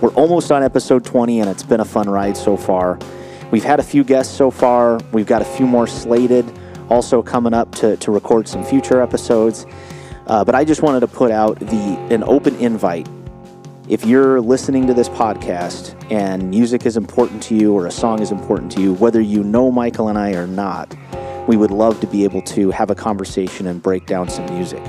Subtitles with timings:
[0.00, 2.98] We're almost on episode 20, and it's been a fun ride so far.
[3.50, 4.98] We've had a few guests so far.
[5.12, 6.50] We've got a few more slated,
[6.88, 9.66] also coming up to, to record some future episodes.
[10.26, 13.08] Uh, but I just wanted to put out the an open invite.
[13.90, 18.22] If you're listening to this podcast and music is important to you or a song
[18.22, 20.96] is important to you, whether you know Michael and I or not,
[21.46, 24.82] we would love to be able to have a conversation and break down some music.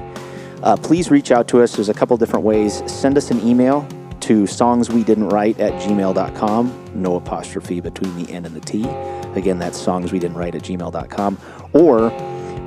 [0.63, 1.75] Uh, please reach out to us.
[1.75, 2.81] There's a couple different ways.
[2.89, 3.85] Send us an email
[4.21, 6.91] to songs we didn't write at gmail.com.
[6.95, 8.83] No apostrophe between the N and the T.
[9.35, 11.37] Again, that's songs we didn't write at gmail.com.
[11.73, 12.09] Or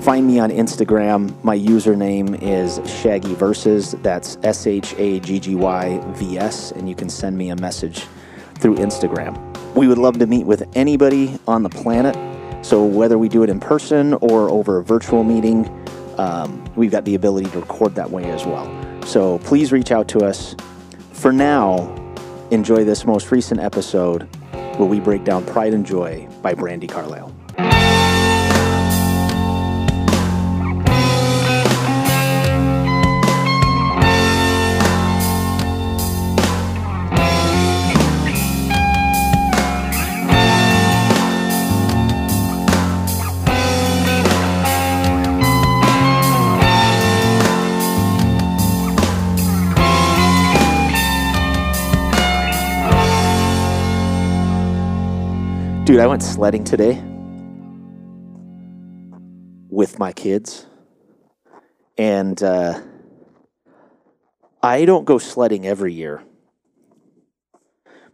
[0.01, 1.33] find me on Instagram.
[1.43, 3.93] My username is Shaggy Verses.
[4.03, 6.73] That's S H A G G Y V S.
[6.73, 8.07] And you can send me a message
[8.55, 9.37] through Instagram.
[9.75, 12.17] We would love to meet with anybody on the planet.
[12.65, 15.69] So whether we do it in person or over a virtual meeting,
[16.17, 18.67] um, we've got the ability to record that way as well.
[19.05, 20.57] So please reach out to us.
[21.15, 21.95] For now,
[22.51, 24.29] enjoy this most recent episode
[24.77, 27.34] where we break down Pride and Joy by Brandi Carlile.
[55.85, 56.95] Dude, I went sledding today
[59.69, 60.65] with my kids.
[61.99, 62.81] And uh,
[64.63, 66.23] I don't go sledding every year,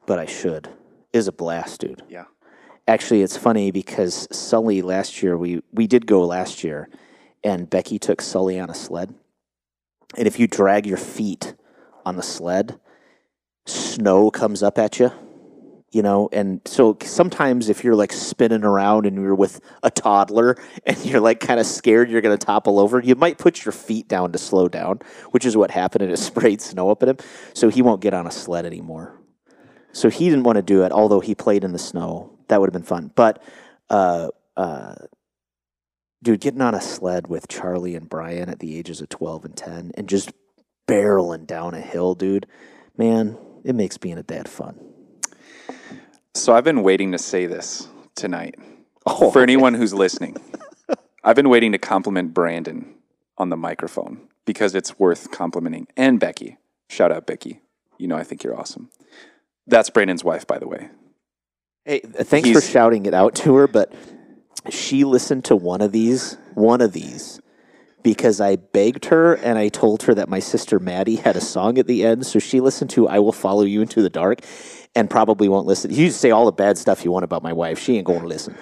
[0.04, 0.66] but I should.
[1.12, 2.02] It is a blast, dude.
[2.08, 2.24] Yeah.
[2.88, 6.88] Actually, it's funny because Sully last year, we, we did go last year,
[7.44, 9.14] and Becky took Sully on a sled.
[10.18, 11.54] And if you drag your feet
[12.04, 12.80] on the sled,
[13.64, 15.12] snow comes up at you
[15.92, 20.56] you know and so sometimes if you're like spinning around and you're with a toddler
[20.86, 23.72] and you're like kind of scared you're going to topple over you might put your
[23.72, 25.00] feet down to slow down
[25.30, 27.16] which is what happened and it sprayed snow up at him
[27.54, 29.16] so he won't get on a sled anymore.
[29.92, 32.38] So he didn't want to do it although he played in the snow.
[32.48, 33.10] That would have been fun.
[33.14, 33.42] But
[33.88, 34.94] uh, uh,
[36.22, 39.56] dude getting on a sled with charlie and brian at the ages of 12 and
[39.56, 40.32] 10 and just
[40.86, 42.46] barreling down a hill dude
[42.96, 44.89] man it makes being a dad fun
[46.34, 48.56] So I've been waiting to say this tonight
[49.06, 50.36] Oh, for anyone who's listening.
[51.24, 52.94] I've been waiting to compliment Brandon
[53.38, 55.86] on the microphone because it's worth complimenting.
[55.96, 56.58] And Becky.
[56.88, 57.62] Shout out, Becky.
[57.98, 58.90] You know, I think you're awesome.
[59.66, 60.90] That's Brandon's wife, by the way.
[61.84, 63.92] Hey, uh, thanks for shouting it out to her, but
[64.68, 67.40] she listened to one of these, one of these,
[68.02, 71.78] because I begged her and I told her that my sister Maddie had a song
[71.78, 72.26] at the end.
[72.26, 74.40] So she listened to I Will Follow You Into the Dark
[74.94, 75.92] and probably won't listen.
[75.92, 77.78] You say all the bad stuff you want about my wife.
[77.78, 78.56] She ain't going to listen.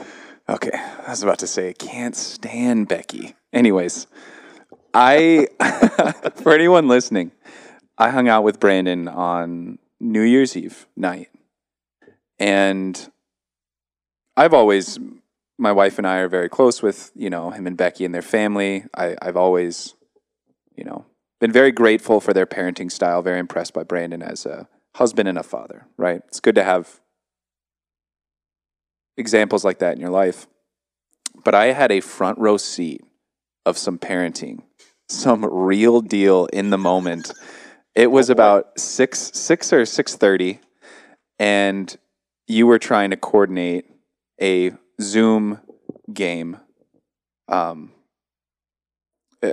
[0.49, 3.35] Okay, I was about to say, I can't stand Becky.
[3.53, 4.07] Anyways,
[4.95, 5.49] I,
[6.37, 7.33] for anyone listening,
[7.99, 11.29] I hung out with Brandon on New Year's Eve night.
[12.39, 13.11] And
[14.37, 14.99] I've always,
[15.59, 18.23] my wife and I are very close with, you know, him and Becky and their
[18.23, 18.85] family.
[18.97, 19.95] I, I've always,
[20.77, 21.05] you know,
[21.41, 25.39] been very grateful for their parenting style, very impressed by Brandon as a husband and
[25.39, 26.23] a father, right?
[26.27, 27.01] It's good to have
[29.17, 30.49] examples like that in your life.
[31.45, 33.03] But I had a front row seat
[33.65, 34.65] of some parenting,
[35.09, 37.33] some real deal in the moment.
[37.95, 40.61] It was about six six or six thirty,
[41.39, 41.97] and
[42.49, 43.85] you were trying to coordinate
[44.43, 45.61] a Zoom
[46.13, 46.59] game.
[47.47, 47.93] Um,
[49.43, 49.53] uh,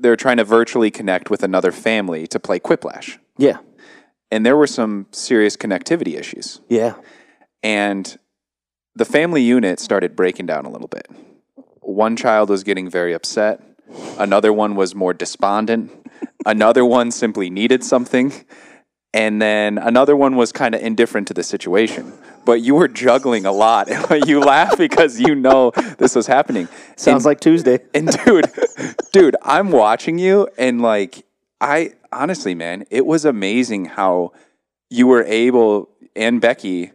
[0.00, 3.58] they're trying to virtually connect with another family to play Quiplash, Yeah.
[4.30, 6.94] And there were some serious connectivity issues Yeah.
[7.62, 8.18] and
[8.94, 11.06] the family unit started breaking down a little bit.
[11.80, 13.62] One child was getting very upset.
[14.18, 15.92] Another one was more despondent.
[16.44, 18.32] Another one simply needed something.
[19.14, 22.12] And then another one was kind of indifferent to the situation.
[22.44, 23.88] But you were juggling a lot.
[24.26, 26.68] you laugh because you know this was happening.
[26.96, 27.78] Sounds like Tuesday.
[27.94, 28.50] And dude,
[29.12, 31.24] dude, I'm watching you and like
[31.60, 34.32] I honestly, man, it was amazing how
[34.90, 36.92] you were able and Becky.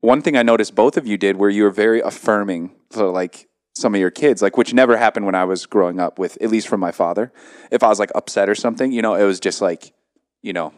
[0.00, 3.48] One thing I noticed both of you did where you were very affirming to like
[3.74, 6.50] some of your kids, like which never happened when I was growing up with at
[6.50, 7.32] least from my father.
[7.70, 9.92] If I was like upset or something, you know, it was just like,
[10.42, 10.72] you know,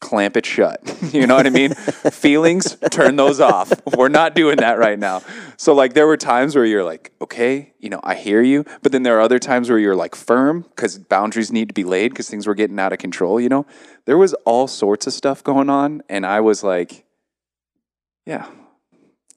[0.00, 0.80] clamp it shut.
[1.12, 1.74] you know what I mean?
[1.74, 3.72] Feelings, turn those off.
[3.96, 5.22] We're not doing that right now.
[5.56, 8.92] So like there were times where you're like, okay, you know, I hear you, but
[8.92, 12.14] then there are other times where you're like firm cuz boundaries need to be laid
[12.14, 13.66] cuz things were getting out of control, you know?
[14.04, 17.04] There was all sorts of stuff going on and I was like
[18.24, 18.46] yeah.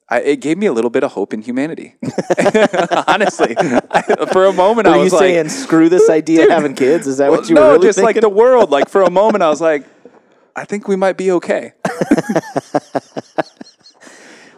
[0.10, 1.96] I, it gave me a little bit of hope in humanity.
[3.08, 4.02] Honestly, I,
[4.34, 7.08] for a moment, Are I you was like, saying screw this idea of having kids?
[7.08, 8.72] Is that what you no, were really just like the world.
[8.72, 9.86] Like for a moment, I was like,
[10.62, 11.74] I think we might be okay.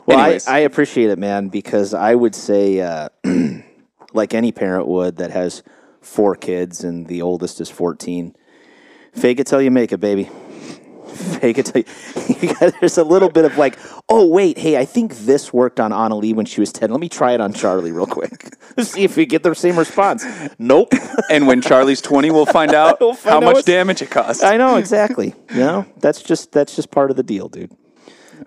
[0.05, 3.07] Well, I, I appreciate it, man, because I would say, uh,
[4.13, 5.63] like any parent would that has
[6.01, 8.35] four kids and the oldest is 14,
[9.13, 10.29] fake it till you make it, baby.
[11.13, 13.77] Fake it till you, there's a little bit of like,
[14.09, 16.91] oh, wait, hey, I think this worked on Annalie when she was 10.
[16.91, 18.55] Let me try it on Charlie real quick.
[18.79, 20.25] See if we get the same response.
[20.57, 20.93] Nope.
[21.29, 24.43] And when Charlie's twenty, we'll find out We'll find how out much damage it costs.
[24.43, 25.35] I know exactly.
[25.51, 27.71] You know, that's just that's just part of the deal, dude.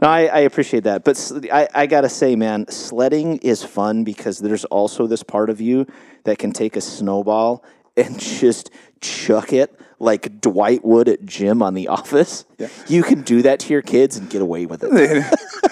[0.03, 1.33] No, I, I appreciate that, but
[1.75, 5.87] I gotta say, man, sledding is fun because there's also this part of you
[6.25, 7.65] that can take a snowball
[7.97, 8.71] and just
[9.01, 12.45] chuck it like Dwight would at Jim on The Office.
[12.87, 15.25] You can do that to your kids and get away with it.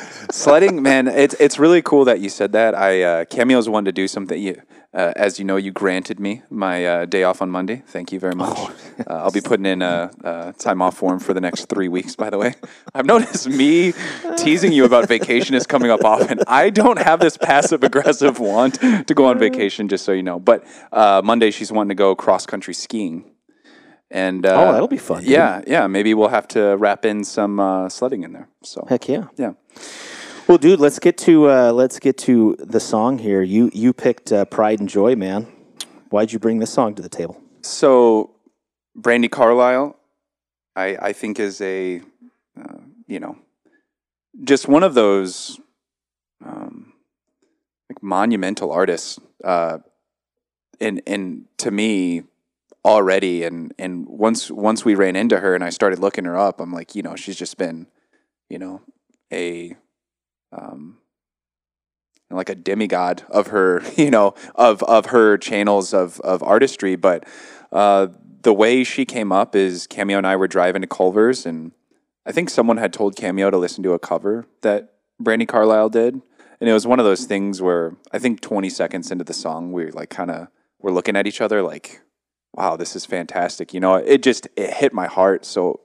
[0.32, 2.75] Sledding, man, it's it's really cool that you said that.
[2.75, 4.41] I uh, Cameo's wanted to do something.
[4.41, 4.61] You,
[4.94, 7.82] uh, as you know, you granted me my uh, day off on Monday.
[7.87, 8.56] Thank you very much.
[8.56, 8.75] Oh,
[9.11, 12.14] uh, I'll be putting in a, time off form for the next three weeks.
[12.14, 12.55] By the way,
[12.94, 13.93] I've noticed me
[14.37, 16.41] teasing you about vacation is coming up often.
[16.46, 20.38] I don't have this passive aggressive want to go on vacation, just so you know.
[20.38, 23.32] But uh, Monday, she's wanting to go cross country skiing.
[24.11, 25.31] And uh, Oh, that'll be fun, dude.
[25.31, 25.88] Yeah, yeah.
[25.88, 28.49] Maybe we'll have to wrap in some uh, sledding in there.
[28.62, 29.25] So Heck yeah.
[29.37, 29.55] yeah.
[30.46, 33.41] Well, dude, let's get to uh, let's get to the song here.
[33.41, 35.44] You you picked uh, Pride and Joy, man.
[36.11, 37.41] Why'd you bring this song to the table?
[37.62, 38.35] So,
[38.99, 39.96] Brandi Carlile,
[40.76, 42.02] I I think is a,
[42.61, 42.76] uh,
[43.06, 43.38] you know,
[44.43, 45.58] just one of those,
[46.44, 46.93] um,
[47.88, 49.19] like monumental artists.
[49.43, 49.79] Uh,
[50.79, 52.25] and and to me,
[52.85, 56.61] already, and and once once we ran into her and I started looking her up,
[56.61, 57.87] I'm like, you know, she's just been,
[58.50, 58.82] you know,
[59.32, 59.75] a,
[60.55, 60.99] um,
[62.31, 66.97] like a demigod of her, you know, of of her channels of of artistry.
[66.97, 67.27] But
[67.73, 68.09] uh,
[68.43, 71.73] the way she came up is Cameo and I were driving to Culver's, and
[72.27, 76.21] I think someone had told Cameo to listen to a cover that Brandi Carlile did,
[76.61, 79.73] and it was one of those things where I think 20 seconds into the song,
[79.73, 80.49] we like kind of
[80.81, 82.01] were looking at each other like,
[82.53, 85.81] "Wow, this is fantastic!" You know, it just it hit my heart so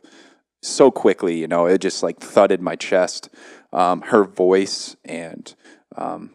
[0.62, 1.38] so quickly.
[1.40, 3.30] You know, it just like thudded my chest.
[3.72, 5.54] Um, her voice and
[5.96, 6.32] um,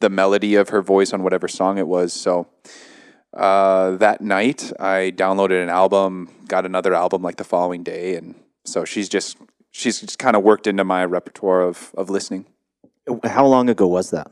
[0.00, 2.12] the melody of her voice on whatever song it was.
[2.12, 2.48] So
[3.34, 8.34] uh, that night, I downloaded an album, got another album like the following day, and
[8.64, 9.38] so she's just
[9.70, 12.46] she's just kind of worked into my repertoire of of listening.
[13.24, 14.30] How long ago was that?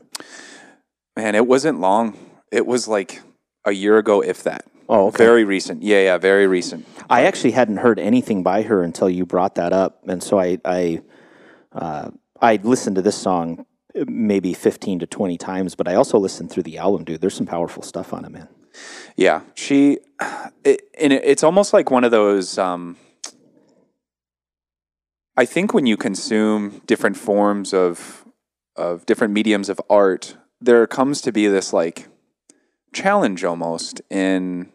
[1.17, 2.17] Man, it wasn't long.
[2.51, 3.21] It was like
[3.65, 4.65] a year ago, if that.
[4.89, 5.23] Oh, okay.
[5.23, 5.83] Very recent.
[5.83, 6.85] Yeah, yeah, very recent.
[7.09, 10.57] I actually hadn't heard anything by her until you brought that up, and so I
[10.65, 11.01] I
[11.71, 12.11] uh,
[12.41, 13.65] I listened to this song
[14.07, 17.21] maybe fifteen to twenty times, but I also listened through the album, dude.
[17.21, 18.49] There's some powerful stuff on it, man.
[19.15, 19.99] Yeah, she,
[20.63, 22.57] it, and it, it's almost like one of those.
[22.57, 22.97] Um,
[25.37, 28.25] I think when you consume different forms of
[28.75, 32.07] of different mediums of art, there comes to be this like
[32.93, 34.71] challenge almost in,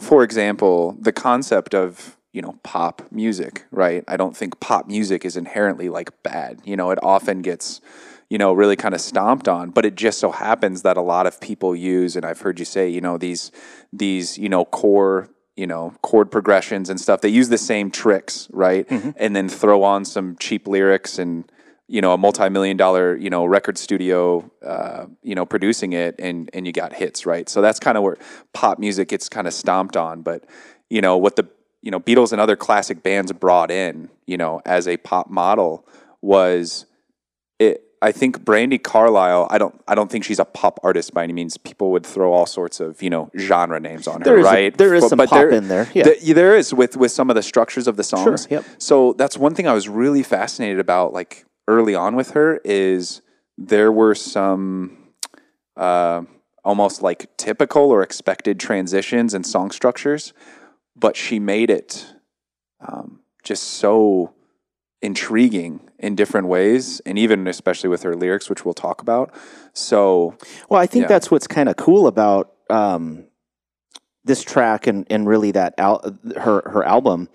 [0.00, 4.04] for example, the concept of you know pop music, right?
[4.06, 6.60] I don't think pop music is inherently like bad.
[6.64, 7.80] You know, it often gets
[8.28, 9.70] you know, really kind of stomped on.
[9.70, 12.64] But it just so happens that a lot of people use, and I've heard you
[12.64, 13.52] say, you know, these
[13.92, 17.20] these you know core you know chord progressions and stuff.
[17.20, 18.88] They use the same tricks, right?
[18.88, 19.10] Mm-hmm.
[19.16, 21.50] And then throw on some cheap lyrics and
[21.88, 26.50] you know a multi-million dollar you know record studio uh, you know producing it and
[26.52, 28.16] and you got hits right so that's kind of where
[28.52, 30.44] pop music gets kind of stomped on but
[30.90, 31.46] you know what the
[31.82, 35.86] you know beatles and other classic bands brought in you know as a pop model
[36.22, 36.86] was
[37.58, 41.24] it I think Brandi Carlile, I don't I don't think she's a pop artist by
[41.24, 41.56] any means.
[41.56, 44.48] People would throw all sorts of, you know, genre names on her, There is a-
[44.50, 44.76] right?
[44.76, 46.04] there is But- some but pop in there, yeah.
[46.04, 48.46] th- there is with with some of the structures of the songs.
[48.50, 48.64] yep.
[48.76, 53.22] So that's one thing I was really fascinated about like early on with her is
[53.58, 54.98] there were some
[55.76, 56.22] uh,
[56.64, 60.32] almost like typical or expected transitions and song structures,
[60.94, 62.14] but she made it
[62.80, 64.32] um, just so
[65.02, 69.32] intriguing in different ways, and even especially with her lyrics, which we'll talk about.
[69.72, 70.36] So
[70.68, 71.08] Well, I think Yeah.
[71.08, 73.24] that's what's kind of cool about um,
[74.24, 77.28] this track and, and really that al- her her album.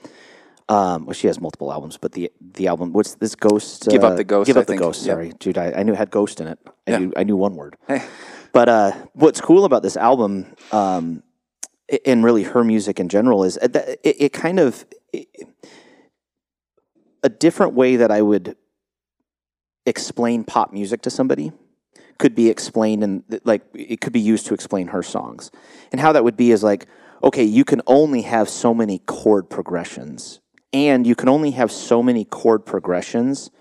[0.72, 3.90] Um, well, she has multiple albums, but the the album what's this Ghost?
[3.90, 4.82] Give Up uh, the Ghost, Give I up the think.
[4.82, 5.02] Ghost.
[5.06, 5.14] Yeah.
[5.14, 5.58] Sorry, dude.
[5.58, 6.60] I, I knew it had ghost in it.
[6.88, 6.98] I Yeah.
[7.00, 7.76] knew I knew one word.
[7.88, 8.02] Hey.
[8.54, 11.24] But uh, what's cool about this album, um,
[12.06, 15.28] and really her music in general, is that it, it kind of it,
[17.24, 18.56] a different way that I would
[19.86, 21.52] explain pop music to somebody
[22.18, 25.52] could be explained and like it could be used to explain her songs.
[25.92, 26.88] And how that would be is like,
[27.24, 30.40] okay, you can only have so many chord progressions,
[30.74, 33.52] and you can only have so many chord progressions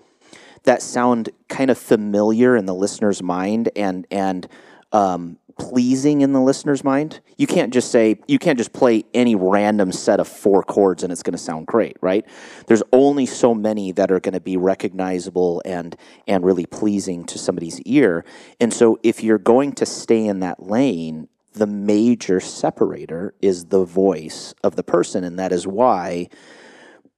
[0.63, 4.47] that sound kind of familiar in the listener's mind and and
[4.91, 7.19] um, pleasing in the listener's mind.
[7.37, 11.11] You can't just say you can't just play any random set of four chords and
[11.11, 12.25] it's going to sound great, right?
[12.67, 15.95] There's only so many that are going to be recognizable and
[16.27, 18.25] and really pleasing to somebody's ear.
[18.59, 23.83] And so if you're going to stay in that lane, the major separator is the
[23.83, 26.29] voice of the person and that is why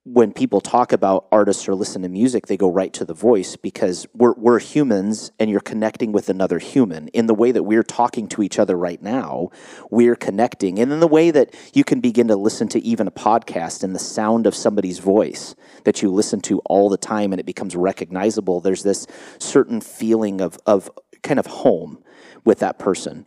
[0.05, 3.55] when people talk about artists or listen to music, they go right to the voice
[3.55, 7.07] because we're, we're humans and you're connecting with another human.
[7.10, 9.50] In the way that we're talking to each other right now,
[9.89, 10.77] we're connecting.
[10.79, 13.95] And in the way that you can begin to listen to even a podcast and
[13.95, 15.55] the sound of somebody's voice
[15.86, 19.07] that you listen to all the time and it becomes recognizable, there's this
[19.39, 20.91] certain feeling of, of
[21.22, 22.03] kind of home
[22.43, 23.25] with that person.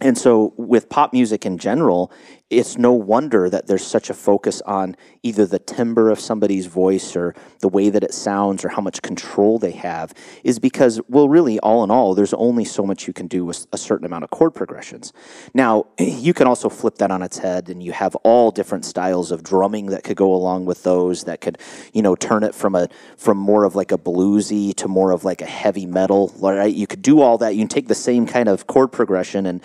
[0.00, 2.12] And so, with pop music in general,
[2.48, 7.16] it's no wonder that there's such a focus on either the timbre of somebody's voice
[7.16, 11.28] or the way that it sounds or how much control they have, is because, well,
[11.28, 14.22] really, all in all, there's only so much you can do with a certain amount
[14.22, 15.12] of chord progressions.
[15.54, 19.32] Now, you can also flip that on its head, and you have all different styles
[19.32, 21.58] of drumming that could go along with those that could,
[21.92, 25.24] you know, turn it from a from more of like a bluesy to more of
[25.24, 26.32] like a heavy metal.
[26.38, 26.72] Right?
[26.72, 27.56] You could do all that.
[27.56, 29.60] You can take the same kind of chord progression and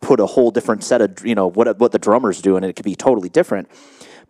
[0.00, 2.74] put a whole different set of you know what what the drummer's doing, and it
[2.74, 3.68] could be totally different.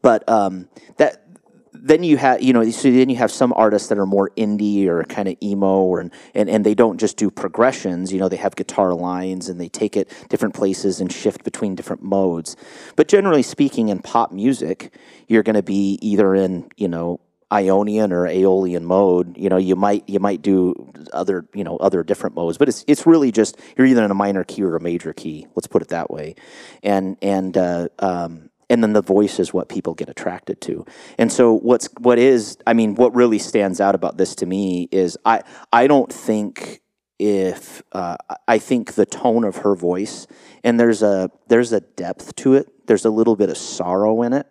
[0.03, 1.27] But um, that
[1.73, 4.87] then you have you know so then you have some artists that are more indie
[4.87, 8.37] or kind of emo or and, and they don't just do progressions you know they
[8.37, 12.57] have guitar lines and they take it different places and shift between different modes
[12.97, 14.93] but generally speaking in pop music
[15.29, 17.21] you're going to be either in you know
[17.53, 20.75] Ionian or Aeolian mode, you know, you might you might do
[21.13, 24.15] other you know other different modes, but it's it's really just you're either in a
[24.15, 25.47] minor key or a major key.
[25.55, 26.37] Let's put it that way,
[26.83, 30.87] and and uh, um, and then the voice is what people get attracted to.
[31.19, 34.89] And so what's what is I mean what really stands out about this to me
[34.93, 35.43] is I
[35.73, 36.81] I don't think
[37.19, 38.17] if uh,
[38.49, 40.27] I think the tone of her voice
[40.63, 42.87] and there's a there's a depth to it.
[42.87, 44.47] There's a little bit of sorrow in it,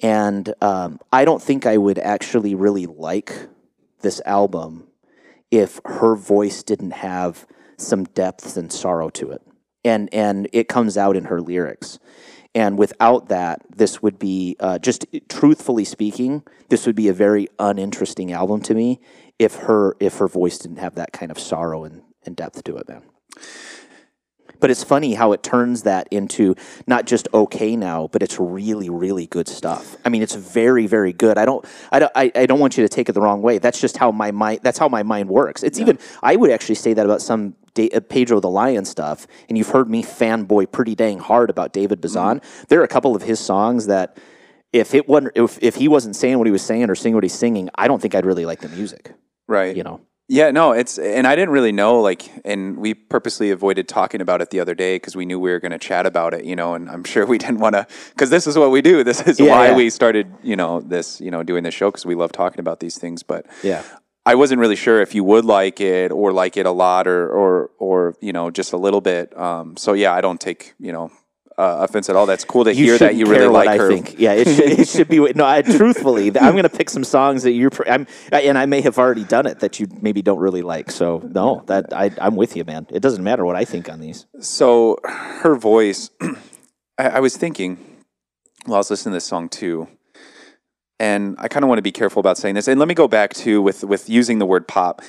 [0.00, 3.48] and um, I don't think I would actually really like
[4.00, 4.88] this album
[5.50, 7.46] if her voice didn't have
[7.78, 9.42] some depth and sorrow to it,
[9.84, 11.98] and and it comes out in her lyrics.
[12.54, 17.48] And without that, this would be uh, just truthfully speaking, this would be a very
[17.58, 18.98] uninteresting album to me
[19.38, 22.76] if her if her voice didn't have that kind of sorrow and, and depth to
[22.78, 23.02] it, man.
[24.60, 26.54] But it's funny how it turns that into
[26.86, 29.96] not just okay now, but it's really, really good stuff.
[30.04, 31.38] I mean, it's very, very good.
[31.38, 33.58] I don't, I don't, I, I don't want you to take it the wrong way.
[33.58, 34.60] That's just how my mind.
[34.62, 35.62] That's how my mind works.
[35.62, 35.98] It's even.
[36.22, 39.90] I would actually say that about some uh, Pedro the Lion stuff, and you've heard
[39.90, 42.40] me fanboy pretty dang hard about David Bazan.
[42.68, 44.18] There are a couple of his songs that,
[44.72, 47.24] if it wasn't, if, if he wasn't saying what he was saying or singing what
[47.24, 49.12] he's singing, I don't think I'd really like the music.
[49.46, 49.76] Right.
[49.76, 50.00] You know.
[50.28, 54.42] Yeah, no, it's and I didn't really know like, and we purposely avoided talking about
[54.42, 56.56] it the other day because we knew we were going to chat about it, you
[56.56, 59.04] know, and I'm sure we didn't want to because this is what we do.
[59.06, 59.76] This is Yeah, why yeah.
[59.76, 62.80] we started, you know, this, you know, doing this show because we love talking about
[62.80, 63.22] these things.
[63.22, 63.84] But Yeah.
[64.24, 67.28] I wasn't really sure if you would like it or like it a lot or
[67.30, 69.36] or or you know just a little bit.
[69.38, 71.12] Um, so yeah, I don't take you know
[71.58, 72.26] uh, offense at all.
[72.26, 73.88] That's cool to hear that you really like I her.
[73.88, 74.18] think.
[74.18, 75.18] Yeah, it should, it should be.
[75.34, 77.70] No, I, truthfully, I'm going to pick some songs that you're.
[77.86, 80.90] I'm, and I may have already done it that you maybe don't really like.
[80.90, 82.86] So no, that I, I'm with you, man.
[82.90, 84.26] It doesn't matter what I think on these.
[84.40, 86.10] So her voice,
[86.98, 87.78] I, I was thinking
[88.66, 89.88] while I was listening to this song too,
[91.00, 92.68] and I kind of want to be careful about saying this.
[92.68, 95.00] And let me go back to with with using the word pop.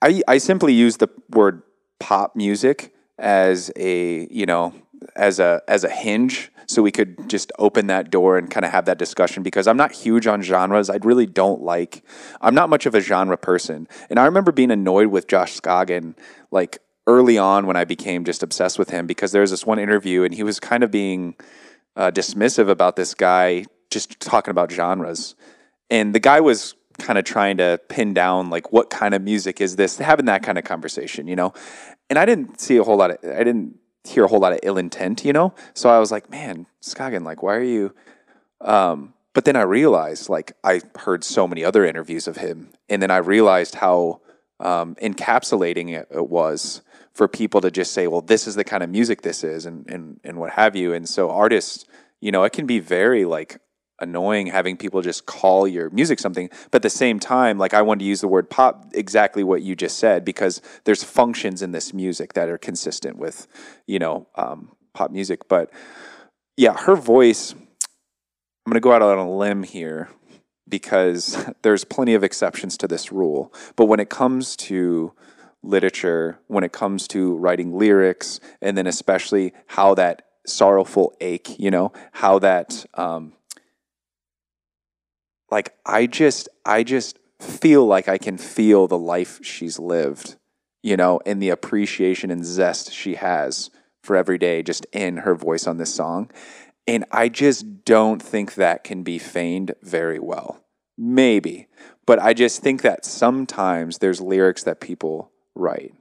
[0.00, 1.62] I I simply use the word
[2.00, 4.74] pop music as a you know
[5.16, 8.72] as a as a hinge so we could just open that door and kind of
[8.72, 10.88] have that discussion because I'm not huge on genres.
[10.88, 12.04] I really don't like
[12.40, 13.88] I'm not much of a genre person.
[14.10, 16.16] And I remember being annoyed with Josh Scogin
[16.50, 19.78] like early on when I became just obsessed with him because there was this one
[19.78, 21.34] interview and he was kind of being
[21.96, 25.34] uh, dismissive about this guy just talking about genres.
[25.90, 29.60] And the guy was kind of trying to pin down like what kind of music
[29.60, 31.52] is this, having that kind of conversation, you know.
[32.08, 34.60] And I didn't see a whole lot of I didn't hear a whole lot of
[34.62, 35.54] ill intent, you know.
[35.74, 37.94] So I was like, man, Scogin, like, why are you?
[38.60, 43.02] Um, but then I realized, like, I heard so many other interviews of him, and
[43.02, 44.20] then I realized how
[44.60, 46.82] um, encapsulating it, it was
[47.14, 49.88] for people to just say, well, this is the kind of music this is, and,
[49.88, 50.92] and, and what have you.
[50.92, 51.84] And so, artists,
[52.20, 53.58] you know, it can be very like
[54.02, 56.50] annoying having people just call your music something.
[56.70, 59.62] But at the same time, like, I wanted to use the word pop exactly what
[59.62, 63.46] you just said because there's functions in this music that are consistent with,
[63.86, 65.48] you know, um, pop music.
[65.48, 65.70] But
[66.56, 70.10] yeah, her voice, I'm going to go out on a limb here
[70.68, 73.52] because there's plenty of exceptions to this rule.
[73.76, 75.12] But when it comes to
[75.62, 81.70] literature, when it comes to writing lyrics, and then especially how that sorrowful ache, you
[81.70, 83.32] know, how that, um,
[85.52, 90.36] like, I just, I just feel like I can feel the life she's lived,
[90.82, 93.68] you know, and the appreciation and zest she has
[94.02, 96.30] for every day just in her voice on this song.
[96.86, 100.64] And I just don't think that can be feigned very well.
[100.96, 101.68] Maybe.
[102.06, 105.94] But I just think that sometimes there's lyrics that people write.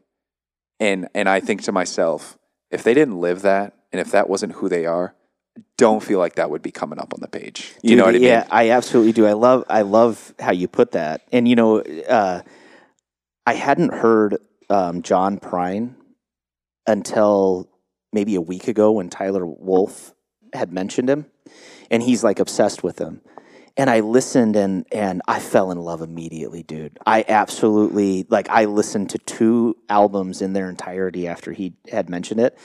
[0.79, 2.37] And and I think to myself,
[2.71, 5.13] if they didn't live that and if that wasn't who they are,
[5.77, 7.73] don't feel like that would be coming up on the page.
[7.81, 8.27] You Dude, know what I mean?
[8.27, 9.25] Yeah, I absolutely do.
[9.25, 11.21] I love I love how you put that.
[11.31, 12.41] And you know, uh,
[13.45, 14.37] I hadn't heard
[14.69, 15.95] um, John Prine
[16.87, 17.69] until
[18.13, 20.13] maybe a week ago when Tyler Wolf
[20.53, 21.25] had mentioned him,
[21.89, 23.21] and he's like obsessed with him.
[23.77, 26.99] And I listened and and I fell in love immediately, dude.
[27.05, 32.41] I absolutely like I listened to two albums in their entirety after he had mentioned
[32.41, 32.57] it.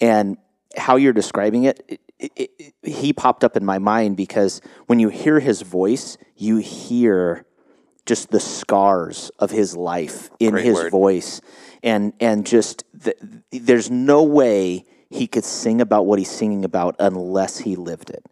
[0.00, 0.38] And
[0.76, 2.00] how you're describing it, it,
[2.36, 6.56] it, it he popped up in my mind because when you hear his voice, you
[6.58, 7.44] hear
[8.06, 10.90] just the scars of his life in Great his word.
[10.90, 11.40] voice.
[11.82, 13.14] And and just the,
[13.50, 18.24] there's no way he could sing about what he's singing about unless he lived it.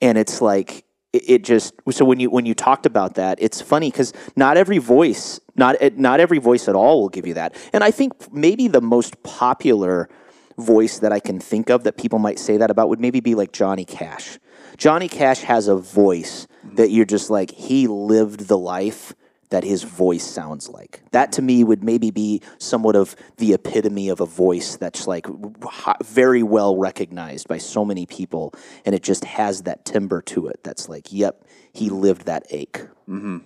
[0.00, 3.60] And it's like it, it just so when you when you talked about that it's
[3.60, 7.54] funny because not every voice not not every voice at all will give you that.
[7.72, 10.08] And i think maybe the most popular
[10.58, 13.34] voice that i can think of that people might say that about would maybe be
[13.34, 14.38] like johnny cash
[14.76, 19.14] johnny cash has a voice that you're just like he lived the life
[19.50, 21.02] that his voice sounds like.
[21.12, 25.26] That to me would maybe be somewhat of the epitome of a voice that's like
[26.04, 28.54] very well recognized by so many people,
[28.84, 30.60] and it just has that timbre to it.
[30.62, 32.82] That's like, yep, he lived that ache.
[33.08, 33.38] Mm-hmm.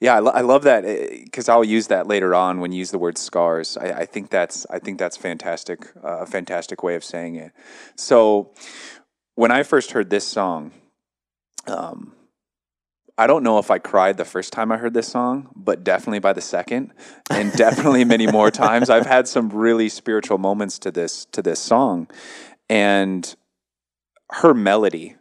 [0.00, 0.82] Yeah, I, lo- I love that
[1.24, 3.76] because I'll use that later on when you use the word scars.
[3.76, 7.52] I, I think that's I think that's fantastic, uh, a fantastic way of saying it.
[7.96, 8.52] So
[9.34, 10.72] when I first heard this song,
[11.66, 12.14] um,
[13.18, 16.20] I don't know if I cried the first time I heard this song, but definitely
[16.20, 16.94] by the second,
[17.30, 18.88] and definitely many more times.
[18.88, 22.08] I've had some really spiritual moments to this to this song,
[22.70, 23.34] and
[24.30, 25.16] her melody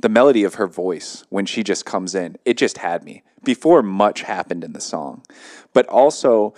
[0.00, 3.82] the melody of her voice when she just comes in, it just had me before
[3.82, 5.22] much happened in the song.
[5.72, 6.54] But also,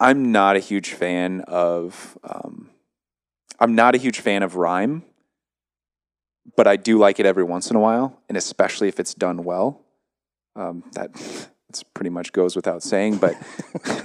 [0.00, 2.70] I'm not a huge fan of, um,
[3.58, 5.04] I'm not a huge fan of rhyme,
[6.56, 9.44] but I do like it every once in a while, and especially if it's done
[9.44, 9.80] well.
[10.56, 11.12] Um, that
[11.68, 13.34] that's pretty much goes without saying, but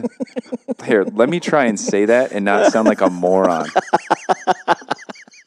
[0.85, 3.67] here, let me try and say that and not sound like a moron.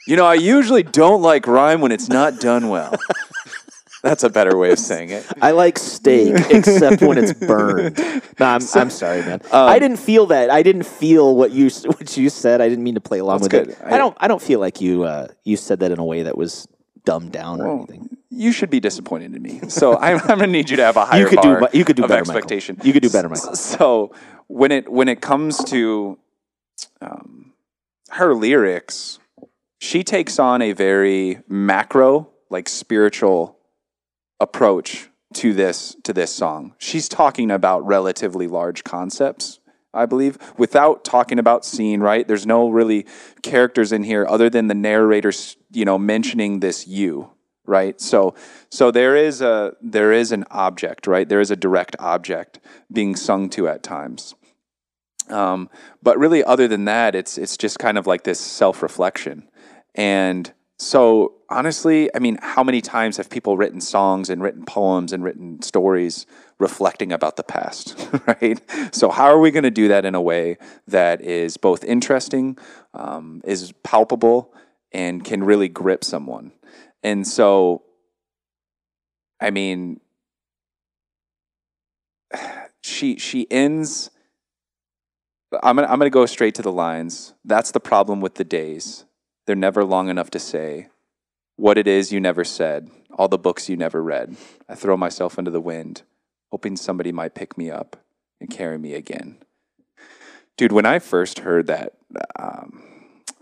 [0.06, 2.94] You know, I usually don't like rhyme when it's not done well.
[4.02, 5.24] That's a better way of saying it.
[5.40, 7.98] I like steak, except when it's burned.
[8.40, 9.40] No, I'm, I'm sorry, man.
[9.52, 10.50] Um, I didn't feel that.
[10.50, 12.60] I didn't feel what you what you said.
[12.60, 13.68] I didn't mean to play along with good.
[13.68, 13.78] it.
[13.84, 14.16] I, I- don't.
[14.18, 16.66] I don't feel like you uh, you said that in a way that was
[17.04, 18.16] dumbed down or anything.
[18.28, 19.60] You should be disappointed in me.
[19.68, 21.48] So I'm, I'm going to need you to have a higher You could do.
[21.54, 22.38] bar bu- You could do of better, Michael.
[22.38, 22.80] expectation.
[22.82, 23.54] You could do better, Michael.
[23.54, 24.12] So
[24.48, 26.18] when it when it comes to
[27.00, 27.52] um,
[28.10, 29.20] her lyrics,
[29.82, 33.58] she takes on a very macro, like spiritual
[34.38, 36.76] approach to this to this song.
[36.78, 39.58] She's talking about relatively large concepts,
[39.92, 42.00] I believe, without talking about scene.
[42.00, 42.28] Right?
[42.28, 43.06] There's no really
[43.42, 45.32] characters in here other than the narrator,
[45.72, 47.32] you know, mentioning this you.
[47.66, 48.00] Right.
[48.00, 48.36] So
[48.70, 51.08] so there is a there is an object.
[51.08, 51.28] Right.
[51.28, 52.60] There is a direct object
[52.92, 54.36] being sung to at times.
[55.28, 55.70] Um,
[56.02, 59.48] but really, other than that, it's it's just kind of like this self reflection.
[59.94, 65.12] And so, honestly, I mean, how many times have people written songs and written poems
[65.12, 66.26] and written stories
[66.58, 68.60] reflecting about the past, right?
[68.92, 72.58] So, how are we going to do that in a way that is both interesting,
[72.94, 74.52] um, is palpable,
[74.92, 76.52] and can really grip someone?
[77.02, 77.82] And so,
[79.40, 80.00] I mean,
[82.82, 84.10] she she ends.
[85.62, 87.34] I'm gonna I'm gonna go straight to the lines.
[87.44, 89.04] That's the problem with the days.
[89.46, 90.88] They're never long enough to say
[91.56, 94.36] what it is you never said, all the books you never read.
[94.68, 96.02] I throw myself into the wind,
[96.50, 97.96] hoping somebody might pick me up
[98.40, 99.38] and carry me again.
[100.56, 101.94] Dude, when I first heard that
[102.38, 102.82] um,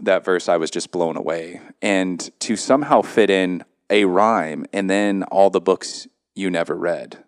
[0.03, 1.61] that verse, I was just blown away.
[1.83, 7.25] And to somehow fit in a rhyme and then all the books you never read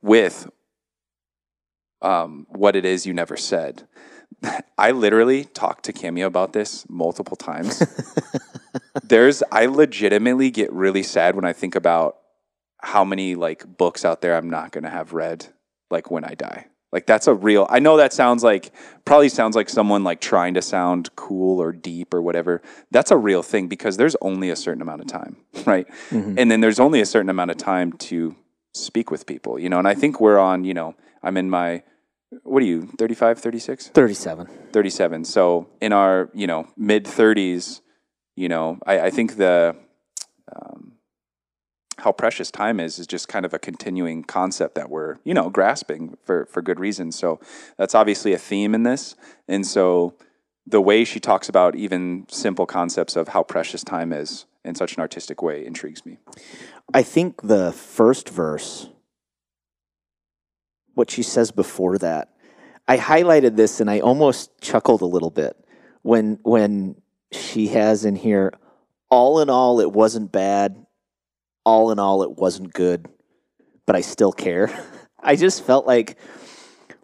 [0.00, 0.48] with
[2.00, 3.86] um, what it is you never said.
[4.78, 7.82] I literally talked to Cameo about this multiple times.
[9.02, 12.18] There's, I legitimately get really sad when I think about
[12.80, 15.46] how many like books out there I'm not going to have read,
[15.90, 16.66] like when I die.
[16.90, 17.66] Like that's a real.
[17.68, 18.72] I know that sounds like
[19.04, 22.62] probably sounds like someone like trying to sound cool or deep or whatever.
[22.90, 25.86] That's a real thing because there's only a certain amount of time, right?
[26.10, 26.38] Mm-hmm.
[26.38, 28.34] And then there's only a certain amount of time to
[28.72, 29.78] speak with people, you know.
[29.78, 31.82] And I think we're on, you know, I'm in my
[32.42, 33.88] what are you, 35, 36?
[33.88, 34.46] 37.
[34.72, 35.24] 37.
[35.24, 37.80] So in our, you know, mid 30s,
[38.36, 39.76] you know, I, I think the
[40.54, 40.92] um,
[41.98, 45.50] how precious time is is just kind of a continuing concept that we're, you know,
[45.50, 47.12] grasping for for good reason.
[47.12, 47.40] So
[47.76, 49.16] that's obviously a theme in this.
[49.48, 50.14] And so
[50.66, 54.94] the way she talks about even simple concepts of how precious time is in such
[54.94, 56.18] an artistic way intrigues me.
[56.92, 58.88] I think the first verse,
[60.98, 62.34] what she says before that,
[62.86, 65.56] I highlighted this and I almost chuckled a little bit
[66.02, 66.96] when when
[67.32, 68.52] she has in here,
[69.10, 70.86] all in all, it wasn't bad.
[71.64, 73.08] All in all, it wasn't good,
[73.84, 74.70] but I still care.
[75.22, 76.18] I just felt like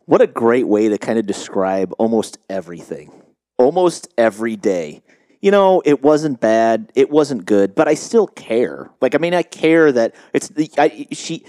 [0.06, 3.10] what a great way to kind of describe almost everything,
[3.58, 5.02] almost every day.
[5.42, 8.90] You know, it wasn't bad, it wasn't good, but I still care.
[9.02, 11.44] Like, I mean, I care that it's the I, she.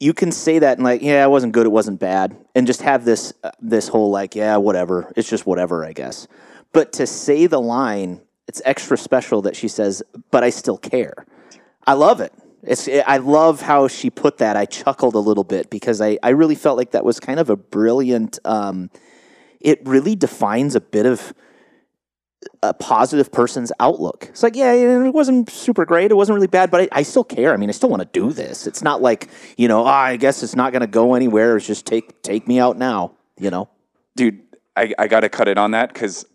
[0.00, 2.82] You can say that and like, yeah, it wasn't good, it wasn't bad, and just
[2.82, 6.26] have this uh, this whole like, yeah, whatever, it's just whatever, I guess.
[6.72, 11.26] But to say the line, it's extra special that she says, "But I still care."
[11.86, 12.32] I love it.
[12.62, 14.56] It's I love how she put that.
[14.56, 17.50] I chuckled a little bit because I, I really felt like that was kind of
[17.50, 18.38] a brilliant.
[18.44, 18.90] Um,
[19.60, 21.34] it really defines a bit of
[22.62, 24.26] a positive person's outlook.
[24.30, 26.10] It's like, yeah, it wasn't super great.
[26.10, 27.52] It wasn't really bad, but I, I still care.
[27.52, 28.66] I mean, I still want to do this.
[28.66, 31.56] It's not like you know, ah, I guess it's not going to go anywhere.
[31.56, 33.12] It's just take take me out now.
[33.38, 33.68] You know,
[34.16, 34.40] dude
[34.76, 36.26] i, I got to cut it on that because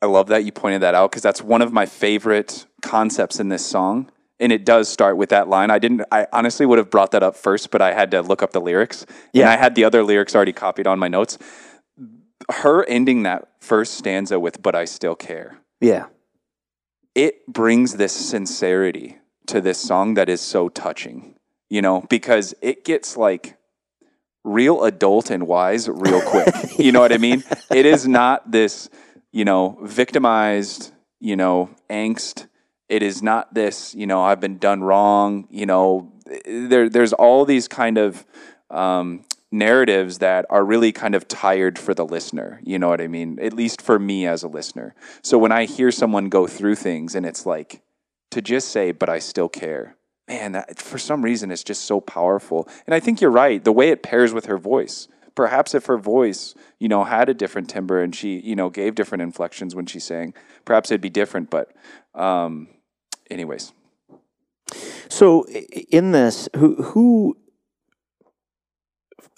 [0.00, 3.48] i love that you pointed that out because that's one of my favorite concepts in
[3.48, 6.90] this song and it does start with that line i didn't i honestly would have
[6.90, 9.50] brought that up first but i had to look up the lyrics and Yeah.
[9.50, 11.38] i had the other lyrics already copied on my notes
[12.50, 16.06] her ending that first stanza with but i still care yeah,
[17.14, 21.36] it brings this sincerity to this song that is so touching,
[21.70, 23.56] you know, because it gets like
[24.44, 26.52] real adult and wise real quick.
[26.78, 27.44] you know what I mean?
[27.70, 28.90] It is not this,
[29.30, 32.48] you know, victimized, you know, angst.
[32.88, 36.12] It is not this, you know, I've been done wrong, you know,
[36.44, 38.24] there there's all these kind of
[38.70, 42.60] um, narratives that are really kind of tired for the listener.
[42.62, 43.38] You know what I mean?
[43.40, 44.94] At least for me as a listener.
[45.22, 47.82] So when I hear someone go through things and it's like
[48.30, 49.96] to just say, but I still care.
[50.28, 52.68] Man, that, for some reason, it's just so powerful.
[52.86, 53.64] And I think you're right.
[53.64, 55.08] The way it pairs with her voice.
[55.34, 58.94] Perhaps if her voice, you know, had a different timbre and she, you know, gave
[58.94, 60.34] different inflections when she sang,
[60.64, 61.48] perhaps it'd be different.
[61.48, 61.72] But,
[62.14, 62.68] um,
[63.30, 63.72] anyways,
[65.08, 67.36] So in this, who who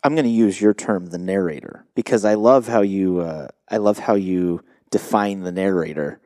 [0.03, 3.77] I'm going to use your term, the narrator, because I love how you uh, I
[3.77, 6.21] love how you define the narrator.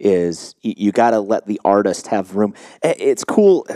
[0.00, 2.54] Is you, you got to let the artist have room.
[2.82, 3.66] Eh, it's cool.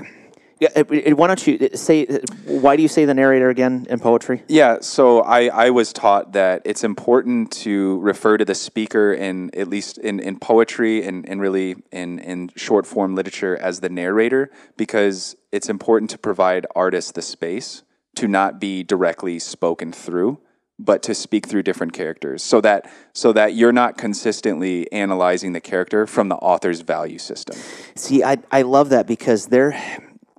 [0.61, 2.05] Yeah, it- it- why don't you say?
[2.45, 4.43] Why do you say the narrator again in poetry?
[4.49, 9.55] Yeah, so I, I was taught that it's important to refer to the speaker in
[9.55, 13.89] at least in, in poetry and, and really in, in short form literature as the
[13.89, 17.85] narrator because it's important to provide artists the space
[18.19, 20.39] to not be directly spoken through,
[20.79, 25.61] but to speak through different characters so that so that you're not consistently analyzing the
[25.61, 27.57] character from the author's value system.
[27.95, 29.81] See, I I love that because there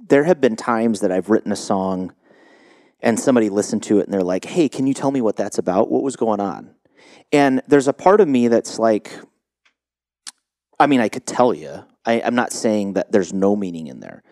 [0.07, 2.13] there have been times that I've written a song
[3.01, 5.57] and somebody listened to it and they're like, "Hey, can you tell me what that's
[5.57, 5.89] about?
[5.89, 6.75] What was going on?"
[7.31, 9.11] And there's a part of me that's like
[10.79, 11.85] I mean, I could tell you.
[12.05, 14.23] I, I'm not saying that there's no meaning in there.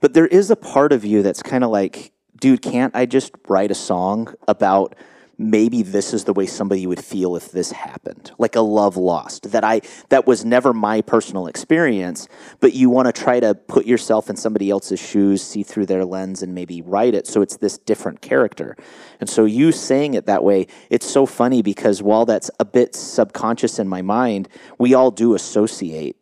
[0.00, 3.32] But there is a part of you that's kind of like, dude, can't I just
[3.48, 4.94] write a song about
[5.40, 8.32] maybe this is the way somebody would feel if this happened?
[8.38, 12.28] Like a love lost that I that was never my personal experience,
[12.60, 16.04] but you want to try to put yourself in somebody else's shoes, see through their
[16.04, 18.76] lens and maybe write it so it's this different character.
[19.20, 22.94] And so you saying it that way, it's so funny because while that's a bit
[22.94, 24.48] subconscious in my mind,
[24.78, 26.16] we all do associate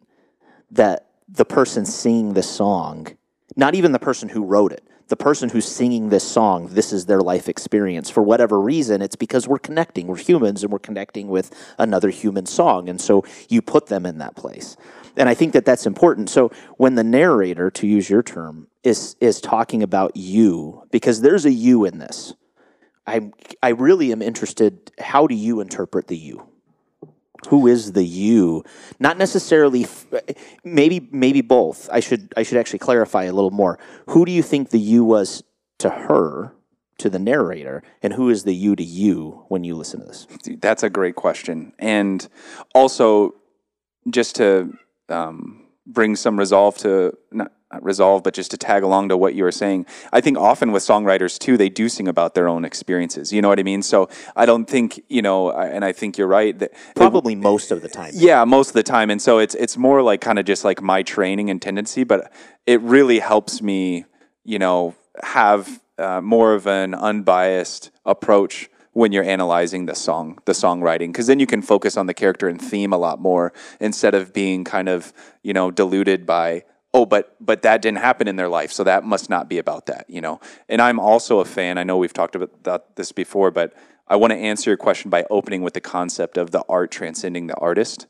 [0.71, 3.09] that the person singing the song,
[3.57, 7.07] not even the person who wrote it, the person who's singing this song, this is
[7.07, 8.11] their life experience.
[8.11, 10.09] For whatever reason, it's because we're connecting.
[10.09, 12.88] We're humans and we're connecting with another human song.
[12.88, 14.77] And so you put them in that place.
[15.16, 16.29] And I think that that's important.
[16.29, 21.47] So when the narrator, to use your term, is is talking about you, because there's
[21.47, 22.35] a you in this.
[23.07, 23.31] I
[23.62, 24.92] I really am interested.
[24.99, 26.47] How do you interpret the you?
[27.49, 28.65] Who is the you?
[28.99, 29.85] Not necessarily.
[29.85, 30.07] f-
[30.65, 31.89] Maybe maybe both.
[31.93, 33.79] I should I should actually clarify a little more.
[34.11, 35.43] Who do you think the you was
[35.79, 36.53] to her,
[36.99, 40.27] to the narrator, and who is the you to you when you listen to this?
[40.61, 41.73] That's a great question.
[41.79, 42.27] And
[42.75, 43.35] also,
[44.11, 44.73] just to
[45.09, 49.45] um, bring some resolve to not resolve, but just to tag along to what you
[49.45, 53.33] were saying, I think often with songwriters too, they do sing about their own experiences.
[53.33, 53.83] You know what I mean?
[53.83, 56.59] So I don't think you know, and I think you're right.
[56.59, 58.12] That Probably most of the time.
[58.15, 59.11] yeah, most of the time.
[59.11, 62.33] And so it's it's more like kind of just like my training and tendency, but
[62.67, 64.05] it really helps me,
[64.45, 70.53] you know, have uh, more of an unbiased approach when you're analyzing the song, the
[70.53, 74.15] songwriting, because then you can focus on the character and theme a lot more instead
[74.15, 75.12] of being kind of
[75.43, 76.65] you know diluted by
[76.97, 79.87] oh but but that didn't happen in their life so that must not be about
[79.87, 83.51] that you know and i'm also a fan i know we've talked about this before
[83.51, 83.75] but
[84.09, 87.47] i want to answer your question by opening with the concept of the art transcending
[87.47, 88.07] the artist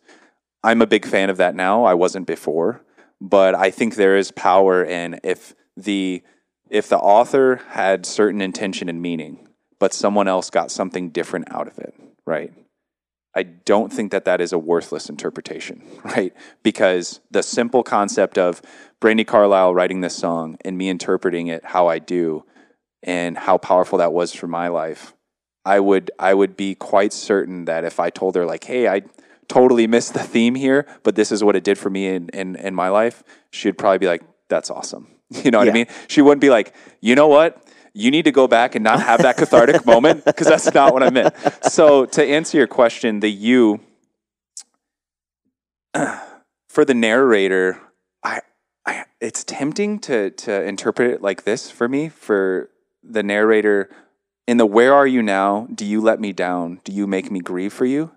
[0.67, 1.85] I'm a big fan of that now.
[1.85, 2.83] I wasn't before,
[3.21, 6.25] but I think there is power in if the
[6.69, 9.47] if the author had certain intention and meaning,
[9.79, 11.95] but someone else got something different out of it,
[12.27, 12.53] right?
[13.37, 16.33] I don't think that that is a worthless interpretation, right?
[16.63, 18.63] Because the simple concept of
[19.01, 22.45] Brandi Carlile writing this song and me interpreting it how I do
[23.03, 25.13] and how powerful that was for my life,
[25.67, 29.03] I would I would be quite certain that if I told her like, "Hey, I
[29.49, 32.57] totally missed the theme here, but this is what it did for me in in,
[32.57, 35.09] in my life," she'd probably be like, "That's awesome."
[35.45, 35.73] You know what Yeah.
[35.73, 35.87] I mean?
[36.09, 37.63] She wouldn't be like, "You know what?
[37.97, 41.03] You need to go back and not have that cathartic moment because that's not what
[41.03, 43.81] I meant." So, to answer your question, the you
[46.69, 47.81] for the narrator,
[48.23, 48.41] I,
[48.85, 52.71] I it's tempting to to interpret it like this for me for
[53.03, 53.89] the narrator
[54.47, 55.67] in the where are you now?
[55.75, 56.81] Do you let me down?
[56.85, 58.13] Do you make me grieve for you?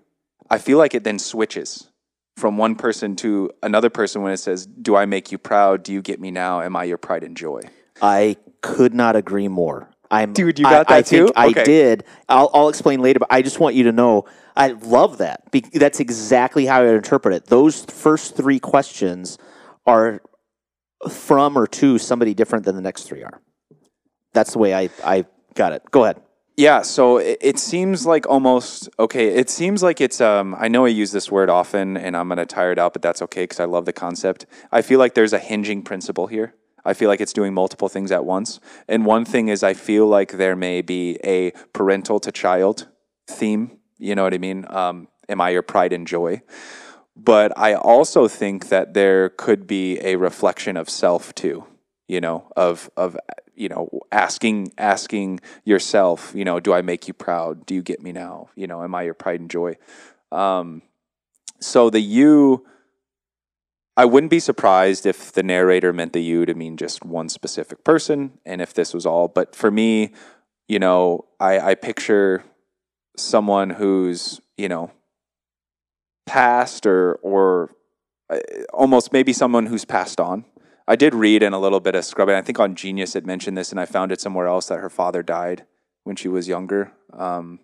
[0.50, 1.88] I feel like it then switches
[2.36, 5.82] from one person to another person when it says, "Do I make you proud?
[5.82, 6.60] Do you get me now?
[6.60, 7.62] Am I your pride and joy?"
[8.02, 9.88] I could not agree more.
[10.10, 11.32] I'm, Dude, you I- got that I think too?
[11.36, 11.64] I Okay.
[11.64, 12.04] did.
[12.28, 14.24] I'll, I'll explain later, but I just want you to know
[14.56, 15.50] I love that.
[15.52, 17.46] Be- that's exactly how I interpret it.
[17.46, 19.38] Those first three questions
[19.86, 20.20] are
[21.08, 23.40] from or to somebody different than the next three are.
[24.32, 25.82] That's the way I, I got it.
[25.90, 26.20] Go ahead.
[26.56, 29.28] Yeah, so it, it seems like almost okay.
[29.28, 30.20] It seems like it's.
[30.20, 33.00] Um, I know I use this word often, and I'm gonna tire it out, but
[33.00, 34.44] that's okay because I love the concept.
[34.70, 36.52] I feel like there's a hinging principle here.
[36.84, 38.60] I feel like it's doing multiple things at once.
[38.88, 42.88] And one thing is, I feel like there may be a parental to child
[43.26, 43.78] theme.
[43.98, 44.66] You know what I mean?
[44.68, 46.42] Um, am I your pride and joy?
[47.16, 51.64] But I also think that there could be a reflection of self too.
[52.08, 53.16] You know, of of
[53.54, 56.32] you know asking asking yourself.
[56.34, 57.66] You know, do I make you proud?
[57.66, 58.48] Do you get me now?
[58.56, 59.76] You know, am I your pride and joy?
[60.32, 60.82] Um,
[61.60, 62.66] so the you.
[64.00, 67.84] I wouldn't be surprised if the narrator meant the you to mean just one specific
[67.84, 69.28] person, and if this was all.
[69.28, 70.12] But for me,
[70.68, 72.42] you know, I, I picture
[73.18, 74.90] someone who's you know
[76.24, 77.74] passed or or
[78.30, 78.38] uh,
[78.72, 80.46] almost maybe someone who's passed on.
[80.88, 82.36] I did read in a little bit of scrubbing.
[82.36, 84.88] I think on Genius it mentioned this, and I found it somewhere else that her
[84.88, 85.66] father died
[86.04, 86.90] when she was younger.
[87.12, 87.60] Um,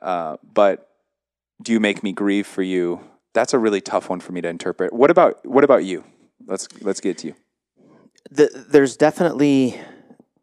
[0.00, 0.90] uh, but
[1.60, 3.00] do you make me grieve for you?
[3.34, 4.92] That's a really tough one for me to interpret.
[4.92, 6.04] What about what about you?
[6.46, 7.34] Let's let's get to you.
[8.30, 9.80] the, there's definitely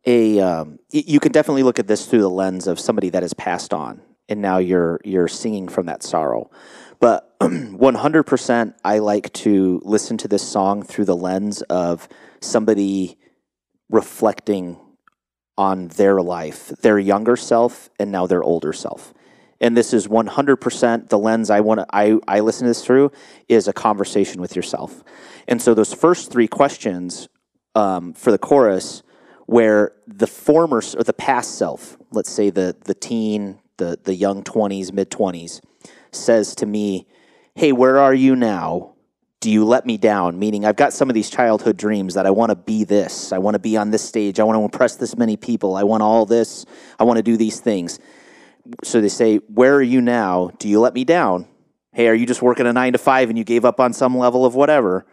[0.05, 3.33] a um, you can definitely look at this through the lens of somebody that has
[3.33, 6.49] passed on and now you're you're singing from that sorrow
[6.99, 12.07] but 100% i like to listen to this song through the lens of
[12.41, 13.17] somebody
[13.89, 14.77] reflecting
[15.57, 19.13] on their life their younger self and now their older self
[19.59, 23.11] and this is 100% the lens i want to I, I listen to this through
[23.47, 25.03] is a conversation with yourself
[25.47, 27.29] and so those first three questions
[27.75, 29.03] um, for the chorus
[29.45, 34.43] where the former or the past self, let's say the the teen, the the young
[34.43, 35.61] twenties, mid twenties,
[36.11, 37.07] says to me,
[37.55, 38.93] "Hey, where are you now?
[39.39, 42.29] Do you let me down?" Meaning, I've got some of these childhood dreams that I
[42.29, 43.31] want to be this.
[43.31, 44.39] I want to be on this stage.
[44.39, 45.75] I want to impress this many people.
[45.75, 46.65] I want all this.
[46.99, 47.99] I want to do these things.
[48.83, 50.51] So they say, "Where are you now?
[50.59, 51.47] Do you let me down?"
[51.93, 54.17] Hey, are you just working a nine to five and you gave up on some
[54.17, 55.05] level of whatever?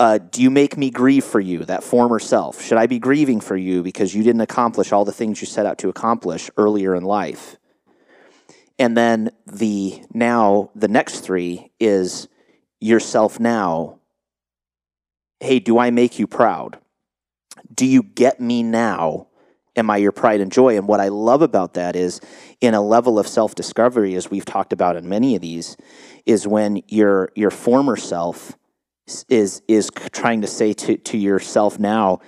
[0.00, 2.62] uh, do you make me grieve for you, that former self?
[2.62, 5.66] Should I be grieving for you because you didn't accomplish all the things you set
[5.66, 7.56] out to accomplish earlier in life?
[8.78, 12.28] And then the now, the next three is
[12.80, 13.98] yourself now.
[15.38, 16.78] Hey, do I make you proud?
[17.72, 19.26] Do you get me now?
[19.76, 20.76] Am I your pride and joy?
[20.76, 22.20] And what I love about that is
[22.60, 25.76] in a level of self discovery, as we've talked about in many of these,
[26.26, 28.56] is when your your former self
[29.28, 32.20] is is trying to say to to yourself now,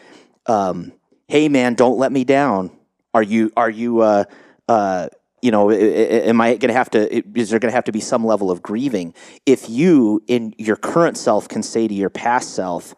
[0.46, 0.92] um,
[1.28, 2.70] "Hey, man, don't let me down.
[3.14, 4.24] Are you are you uh,
[4.68, 5.08] uh,
[5.42, 7.38] you know, am I going to have to?
[7.38, 10.76] Is there going to have to be some level of grieving if you, in your
[10.76, 12.94] current self, can say to your past self,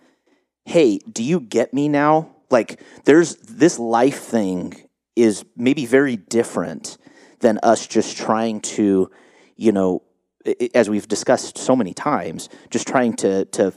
[0.67, 2.34] "Hey, do you get me now?
[2.51, 6.99] Like, there's this life thing is maybe very different
[7.41, 9.11] than us just trying to,
[9.57, 10.03] you know,
[10.75, 13.73] as we've discussed so many times, just trying to to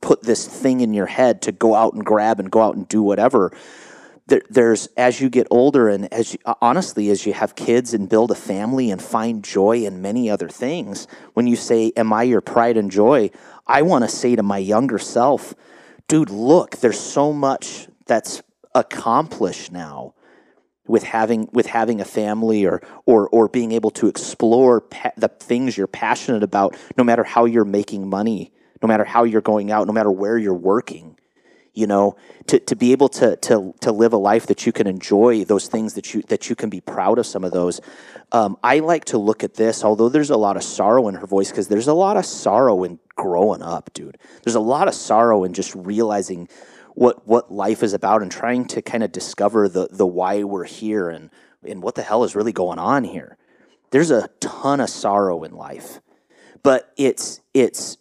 [0.00, 2.88] put this thing in your head to go out and grab and go out and
[2.88, 3.56] do whatever.
[4.28, 8.08] There, there's as you get older and as you, honestly as you have kids and
[8.08, 11.06] build a family and find joy in many other things.
[11.34, 13.30] When you say, "Am I your pride and joy?"
[13.66, 15.54] I want to say to my younger self,
[16.08, 18.42] "Dude, look, there's so much that's
[18.74, 20.14] accomplished now."
[20.88, 25.28] with having with having a family or or or being able to explore pa- the
[25.28, 29.70] things you're passionate about no matter how you're making money no matter how you're going
[29.70, 31.15] out no matter where you're working
[31.76, 34.86] you know to, to be able to, to to live a life that you can
[34.86, 37.80] enjoy those things that you that you can be proud of some of those
[38.32, 41.26] um, i like to look at this although there's a lot of sorrow in her
[41.26, 44.94] voice because there's a lot of sorrow in growing up dude there's a lot of
[44.94, 46.48] sorrow in just realizing
[46.96, 50.64] what what life is about and trying to kind of discover the the why we're
[50.64, 51.30] here and
[51.64, 53.36] and what the hell is really going on here.
[53.90, 56.00] There's a ton of sorrow in life,
[56.62, 57.98] but it's it's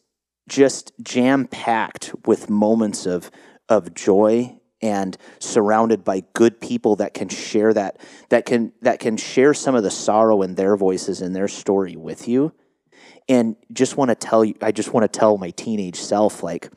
[0.47, 3.29] just jam packed with moments of
[3.69, 7.97] of joy and surrounded by good people that can share that
[8.29, 11.95] that can that can share some of the sorrow in their voices and their story
[11.95, 12.53] with you
[13.27, 16.69] and just want to tell you i just want to tell my teenage self like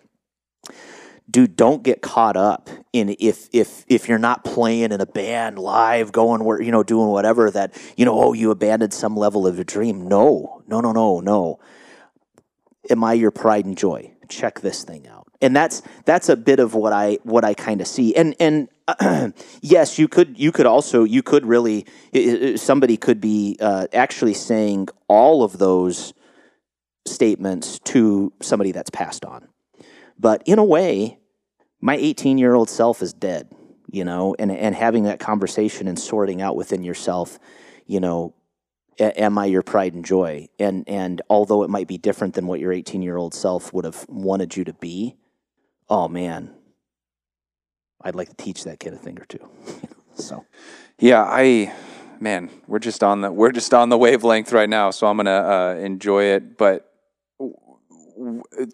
[1.31, 5.59] dude, don't get caught up in if if if you're not playing in a band
[5.59, 9.47] live, going where you know doing whatever that you know oh you abandoned some level
[9.47, 10.09] of a dream.
[10.09, 11.59] No, no, no, no, no.
[12.91, 14.15] Am I your pride and joy?
[14.29, 15.28] Check this thing out.
[15.41, 18.15] And that's that's a bit of what I what I kind of see.
[18.17, 18.69] And and
[19.61, 21.87] yes, you could you could also you could really
[22.57, 26.13] somebody could be uh, actually saying all of those
[27.07, 29.49] statements to somebody that's passed on
[30.19, 31.19] but in a way,
[31.81, 33.49] my 18 year old self is dead,
[33.91, 37.39] you know, and, and having that conversation and sorting out within yourself,
[37.87, 38.35] you know,
[38.99, 40.49] am I your pride and joy?
[40.59, 43.85] And, and although it might be different than what your 18 year old self would
[43.85, 45.17] have wanted you to be,
[45.89, 46.51] oh man,
[48.03, 49.49] I'd like to teach that kid a thing or two.
[50.15, 50.45] so,
[50.99, 51.75] yeah, I,
[52.21, 54.91] man, we're just on the, we're just on the wavelength right now.
[54.91, 56.57] So I'm to uh, enjoy it.
[56.57, 56.85] But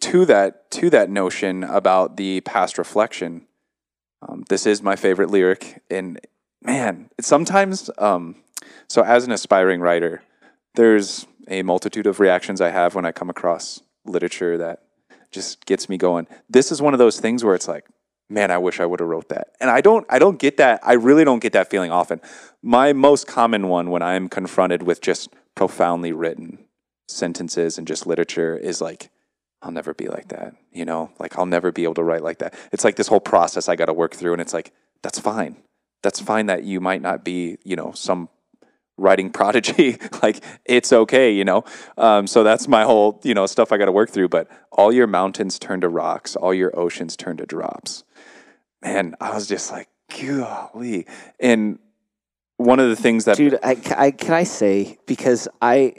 [0.01, 3.47] to that to that notion about the past reflection,
[4.27, 6.19] um, this is my favorite lyric, and
[6.63, 7.91] man, sometimes.
[7.99, 8.37] Um,
[8.89, 10.23] so, as an aspiring writer,
[10.75, 14.84] there's a multitude of reactions I have when I come across literature that
[15.35, 16.27] just gets me going.
[16.49, 17.87] This is one of those things where it's like,
[18.29, 19.49] man, I wish I would have wrote that.
[19.61, 20.81] And I don't I don't get that.
[20.83, 22.21] I really don't get that feeling often.
[22.63, 26.59] My most common one when I'm confronted with just profoundly written
[27.09, 29.11] sentences and just literature is like
[29.65, 30.55] I'll never be like that.
[30.73, 32.55] You know, like I'll never be able to write like that.
[32.71, 34.33] It's like this whole process I got to work through.
[34.33, 35.57] And it's like, that's fine.
[36.03, 38.29] That's fine that you might not be, you know, some
[38.97, 39.99] writing prodigy.
[40.23, 41.65] like it's okay, you know?
[41.97, 44.29] Um, so that's my whole, you know, stuff I got to work through.
[44.29, 48.05] But all your mountains turn to rocks, all your oceans turn to drops.
[48.83, 49.89] Man, I was just like,
[50.21, 51.07] golly.
[51.41, 51.79] And
[52.57, 53.37] one of the things that.
[53.37, 55.95] Dude, I, I, can I say, because I.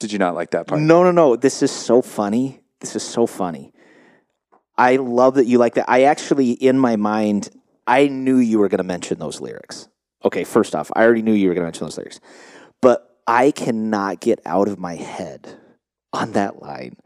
[0.00, 0.80] Did you not like that part?
[0.80, 1.34] No, no, no.
[1.34, 3.72] This is so funny this is so funny.
[4.76, 5.86] I love that you like that.
[5.88, 7.50] I actually, in my mind,
[7.86, 9.88] I knew you were going to mention those lyrics.
[10.24, 12.20] Okay, first off, I already knew you were going to mention those lyrics,
[12.82, 15.58] but I cannot get out of my head
[16.12, 16.96] on that line.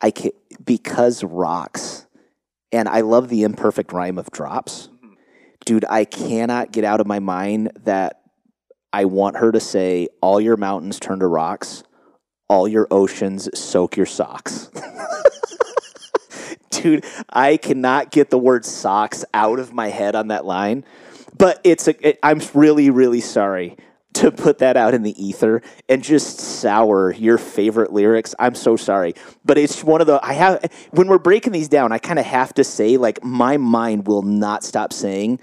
[0.00, 0.30] I can
[0.64, 2.06] because rocks,
[2.70, 4.88] and I love the imperfect rhyme of drops.
[4.88, 5.12] Mm-hmm.
[5.64, 8.20] Dude, I cannot get out of my mind that
[8.92, 11.82] I want her to say, "All your mountains turn to rocks,
[12.48, 14.70] all your oceans soak your socks."
[16.70, 20.84] dude, I cannot get the word socks out of my head on that line.
[21.36, 23.76] But it's a, it, I'm really, really sorry.
[24.14, 28.34] to put that out in the ether and just sour your favorite lyrics.
[28.38, 29.14] I'm so sorry,
[29.44, 32.26] but it's one of the I have when we're breaking these down, I kind of
[32.26, 35.40] have to say like my mind will not stop saying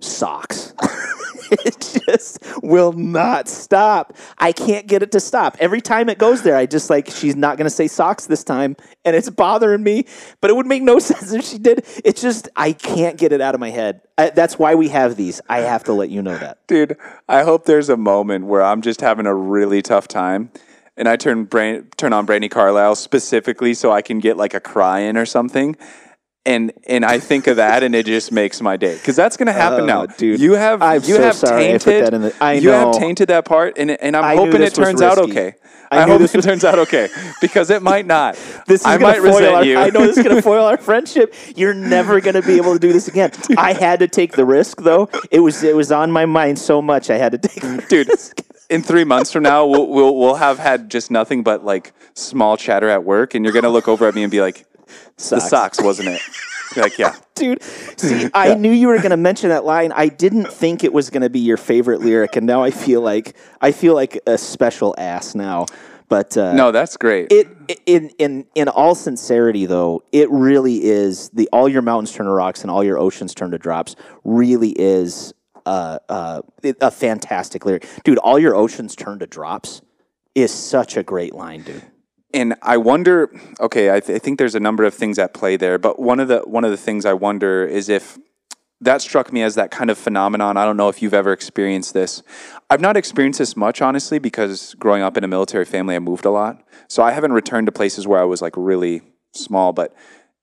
[0.00, 0.74] socks.
[1.50, 4.14] it just will not stop.
[4.38, 5.56] I can't get it to stop.
[5.60, 8.44] Every time it goes there, I just like she's not going to say socks this
[8.44, 10.06] time, and it's bothering me.
[10.40, 11.84] But it would make no sense if she did.
[12.04, 14.00] It's just I can't get it out of my head.
[14.18, 15.40] I, that's why we have these.
[15.48, 16.66] I have to let you know that.
[16.66, 16.96] Dude,
[17.28, 20.50] I hope there's a moment where I'm just having a really tough time
[20.96, 24.60] and I turn brain, turn on Brandi Carlile specifically so I can get like a
[24.60, 25.76] cry in or something.
[26.46, 29.52] And and I think of that and it just makes my day because that's gonna
[29.52, 30.40] happen Oh, now, dude.
[30.40, 32.70] You have I'm you so have sorry I put tainted that in the- I you
[32.70, 35.54] have tainted that part and and I'm I hoping it turns out okay.
[35.90, 37.08] I I, hope this it turns out okay
[37.40, 38.36] because it might not.
[38.66, 39.78] This is I might foil resent our, you.
[39.78, 41.32] I know this is going to foil our friendship.
[41.54, 43.30] You're never going to be able to do this again.
[43.56, 45.08] I had to take the risk, though.
[45.30, 47.08] It was it was on my mind so much.
[47.08, 48.08] I had to take the dude.
[48.08, 48.40] risk.
[48.68, 52.56] In three months from now, we'll, we'll we'll have had just nothing but like small
[52.56, 54.66] chatter at work, and you're gonna look over at me and be like,
[55.16, 55.48] "The Socks.
[55.48, 56.20] socks, wasn't it?"
[56.76, 57.62] Like, yeah, dude.
[57.62, 59.92] See, I knew you were going to mention that line.
[59.92, 63.00] I didn't think it was going to be your favorite lyric, and now I feel
[63.00, 65.66] like I feel like a special ass now.
[66.08, 67.32] But uh, no, that's great.
[67.32, 67.48] it
[67.86, 72.32] in in in all sincerity, though, it really is the all your mountains turn to
[72.32, 73.96] rocks and all your oceans turn to drops.
[74.24, 75.34] Really is
[75.64, 76.42] uh, uh,
[76.80, 78.18] a fantastic lyric, dude.
[78.18, 79.82] All your oceans turn to drops
[80.34, 81.82] is such a great line, dude.
[82.36, 83.30] And I wonder.
[83.60, 86.20] Okay, I, th- I think there's a number of things at play there, but one
[86.20, 88.18] of the one of the things I wonder is if
[88.82, 90.58] that struck me as that kind of phenomenon.
[90.58, 92.22] I don't know if you've ever experienced this.
[92.68, 96.26] I've not experienced this much, honestly, because growing up in a military family, I moved
[96.26, 99.02] a lot, so I haven't returned to places where I was like really
[99.34, 99.94] small, but.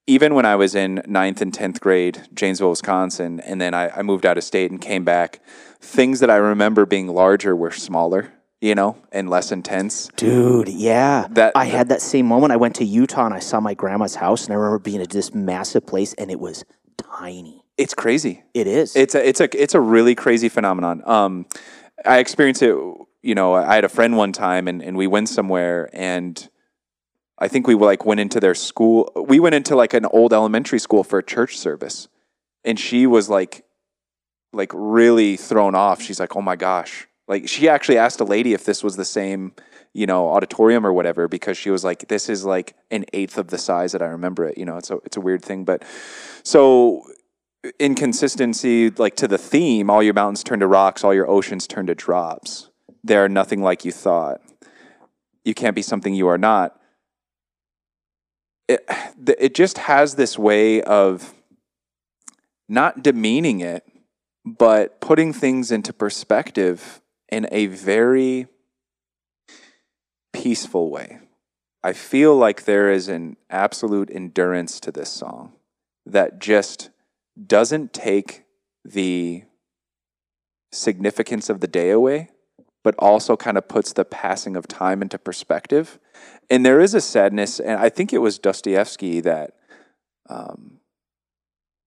[0.06, 4.02] Even when I was in ninth and tenth grade, Janesville, Wisconsin, and then I, I
[4.02, 5.40] moved out of state and came back,
[5.80, 8.34] things that I remember being larger were smaller,
[8.64, 10.08] you know, and less intense.
[10.16, 11.28] Dude, yeah.
[11.32, 12.54] That- I had that same moment.
[12.54, 15.10] I went to Utah and I saw my grandma's house, and I remember being at
[15.10, 16.64] this massive place, and it was
[16.98, 17.62] tiny.
[17.78, 18.44] It's crazy.
[18.54, 18.96] It is.
[18.96, 21.04] It's a it's a it's a really crazy phenomenon.
[21.06, 21.46] Um,
[22.06, 22.74] I experienced it.
[23.22, 26.50] You know, I had a friend one time, and, and we went somewhere, and
[27.38, 29.12] I think we like went into their school.
[29.28, 32.08] We went into like an old elementary school for a church service,
[32.64, 33.66] and she was like,
[34.54, 36.02] like really thrown off.
[36.02, 39.06] She's like, "Oh my gosh!" Like she actually asked a lady if this was the
[39.06, 39.54] same,
[39.94, 43.48] you know, auditorium or whatever, because she was like, "This is like an eighth of
[43.48, 45.84] the size that I remember it." You know, it's a it's a weird thing, but
[46.44, 47.06] so
[47.80, 51.88] inconsistency like to the theme all your mountains turn to rocks all your oceans turn
[51.88, 52.70] to drops
[53.06, 54.42] they are nothing like you thought
[55.46, 56.78] you can't be something you are not
[58.68, 58.86] it,
[59.40, 61.34] it just has this way of
[62.68, 63.86] not demeaning it
[64.46, 67.02] but putting things into perspective
[67.34, 68.48] in a very
[70.32, 71.20] peaceful way
[71.84, 75.54] i feel like there is an absolute endurance to this song
[76.06, 76.90] that just
[77.48, 78.46] doesn't take
[78.84, 79.44] the
[80.72, 82.30] significance of the day away,
[82.84, 86.00] but also kind of puts the passing of time into perspective.
[86.50, 89.56] And there is a sadness, and I think it was Dostoevsky that
[90.30, 90.80] um,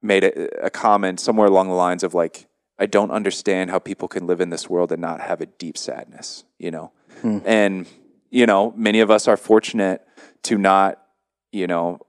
[0.03, 2.47] made a, a comment somewhere along the lines of like,
[2.79, 5.79] I don't understand how people can live in this world and not have a deep
[5.79, 6.93] sadness, you know?
[7.23, 7.39] Hmm.
[7.45, 7.87] And,
[8.31, 10.03] you know, many of us are fortunate
[10.43, 11.01] to not,
[11.53, 12.01] you know,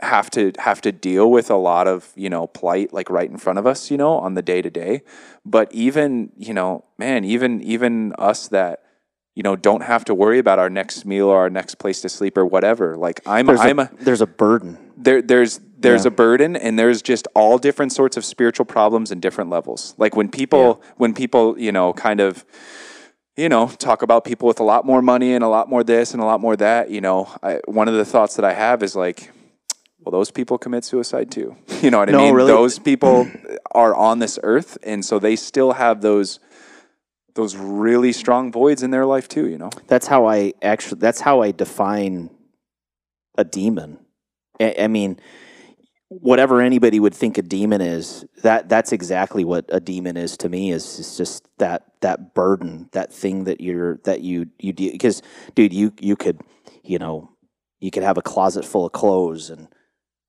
[0.00, 3.36] have to have to deal with a lot of you know plight like right in
[3.36, 5.02] front of us you know on the day to day
[5.44, 8.84] but even you know man even even us that
[9.34, 12.08] you know don't have to worry about our next meal or our next place to
[12.08, 14.78] sleep or whatever like i'm there's, i'm a, a, there's a burden.
[14.96, 16.08] there there's there's Yeah.
[16.08, 20.16] a burden and there's just all different sorts of spiritual problems and different levels like
[20.16, 22.44] when people when people you know kind of
[23.36, 26.12] you know talk about people with a lot more money and a lot more this
[26.14, 28.82] and a lot more that you know I, one of the thoughts that i have
[28.82, 29.30] is like
[30.00, 32.48] well those people commit suicide too you know what i No, mean really.
[32.52, 33.30] those people
[33.72, 36.40] are on this earth and so they still have those
[37.34, 40.98] those really strong voids in their life too you know That's how I actually.
[40.98, 42.30] That's how I define
[43.36, 43.98] a demon.
[44.58, 45.20] I, I mean,
[46.08, 50.48] whatever anybody would think a demon is, that that's exactly what a demon is to
[50.48, 50.70] me.
[50.70, 54.90] Is is just that that burden, that thing that you're that you you do.
[54.90, 55.22] Because,
[55.54, 56.40] dude, you you could,
[56.82, 57.30] you know,
[57.80, 59.68] you could have a closet full of clothes and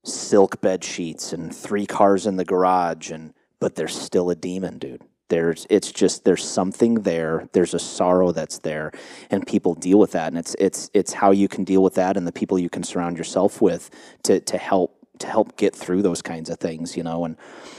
[0.05, 4.77] silk bed sheets and three cars in the garage, and but there's still a demon,
[4.79, 5.03] dude.
[5.29, 7.47] There's it's just there's something there.
[7.53, 8.91] There's a sorrow that's there,
[9.29, 10.27] and people deal with that.
[10.27, 12.83] And it's it's it's how you can deal with that, and the people you can
[12.83, 13.89] surround yourself with
[14.23, 17.25] to to help to help get through those kinds of things, you know.
[17.25, 17.37] And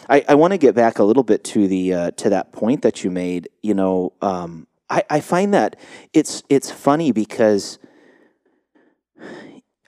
[0.09, 2.83] I, I want to get back a little bit to the uh, to that point
[2.83, 3.49] that you made.
[3.63, 5.77] You know, um, I, I find that
[6.13, 7.79] it's it's funny because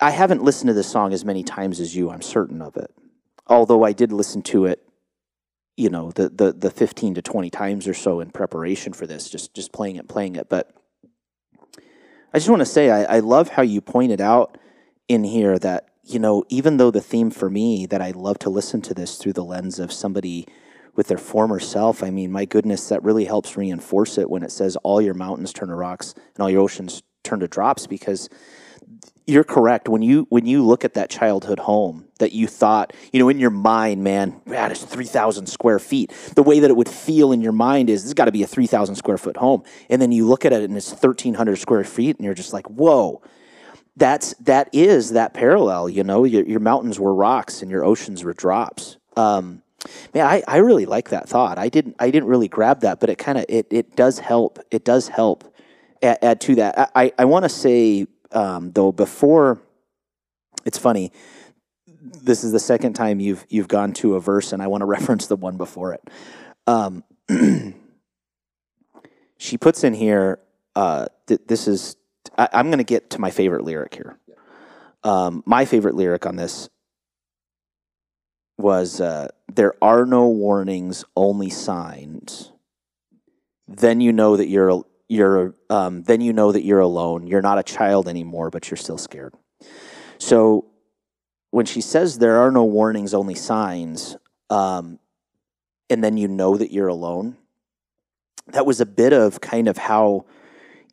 [0.01, 2.11] I haven't listened to this song as many times as you.
[2.11, 2.91] I'm certain of it.
[3.47, 4.83] Although I did listen to it,
[5.77, 9.29] you know, the the the 15 to 20 times or so in preparation for this,
[9.29, 10.49] just just playing it, playing it.
[10.49, 10.75] But
[12.35, 14.59] I just want to say I, I love how you pointed out
[15.09, 18.51] in here that you know even though the theme for me that I love to
[18.51, 20.47] listen to this through the lens of somebody
[20.95, 22.03] with their former self.
[22.03, 25.53] I mean, my goodness, that really helps reinforce it when it says all your mountains
[25.53, 28.29] turn to rocks and all your oceans turn to drops because
[29.27, 33.21] you're correct when you when you look at that childhood home that you thought you
[33.21, 36.89] know in your mind man man it's 3000 square feet the way that it would
[36.89, 39.63] feel in your mind is this has got to be a 3000 square foot home
[39.89, 42.69] and then you look at it and it's 1300 square feet and you're just like
[42.69, 43.23] whoa
[43.97, 48.25] that's that is that parallel you know your, your mountains were rocks and your oceans
[48.25, 48.97] were drops.
[49.17, 49.63] Um,
[50.15, 51.59] man I, I really like that thought.
[51.59, 54.59] I didn't i didn't really grab that but it kind of it, it does help
[54.71, 55.53] it does help
[56.03, 56.91] add, add to that.
[56.95, 59.61] I, I want to say um, though before
[60.65, 61.13] it's funny
[62.01, 64.87] this is the second time you've you've gone to a verse and i want to
[64.97, 66.03] reference the one before it.
[66.67, 67.05] Um,
[69.37, 70.39] she puts in here
[70.75, 71.97] uh, th- this is
[72.37, 74.19] I, i'm going to get to my favorite lyric here
[75.05, 76.69] um, my favorite lyric on this
[78.57, 82.53] was uh, there are no warnings only signs
[83.67, 87.27] then you know that you're you're um, then you know that you're alone.
[87.27, 89.35] You're not a child anymore, but you're still scared.
[90.19, 90.67] So
[91.51, 94.17] when she says there are no warnings, only signs,
[94.49, 94.99] um,
[95.91, 97.37] and then you know that you're alone,
[98.49, 100.25] that was a bit of kind of how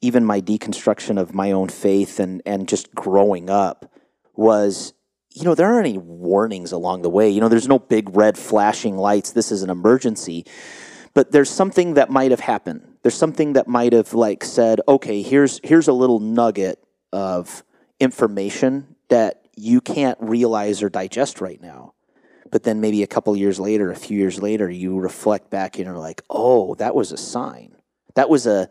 [0.02, 3.91] even my deconstruction of my own faith and and just growing up
[4.36, 4.93] was
[5.32, 8.38] you know there aren't any warnings along the way you know there's no big red
[8.38, 10.45] flashing lights this is an emergency
[11.14, 15.22] but there's something that might have happened there's something that might have like said, okay,
[15.22, 17.64] here's here's a little nugget of
[18.00, 21.93] information that you can't realize or digest right now.
[22.52, 25.86] But then maybe a couple years later, a few years later, you reflect back and
[25.86, 27.76] you're like, oh, that was a sign.
[28.16, 28.70] That was a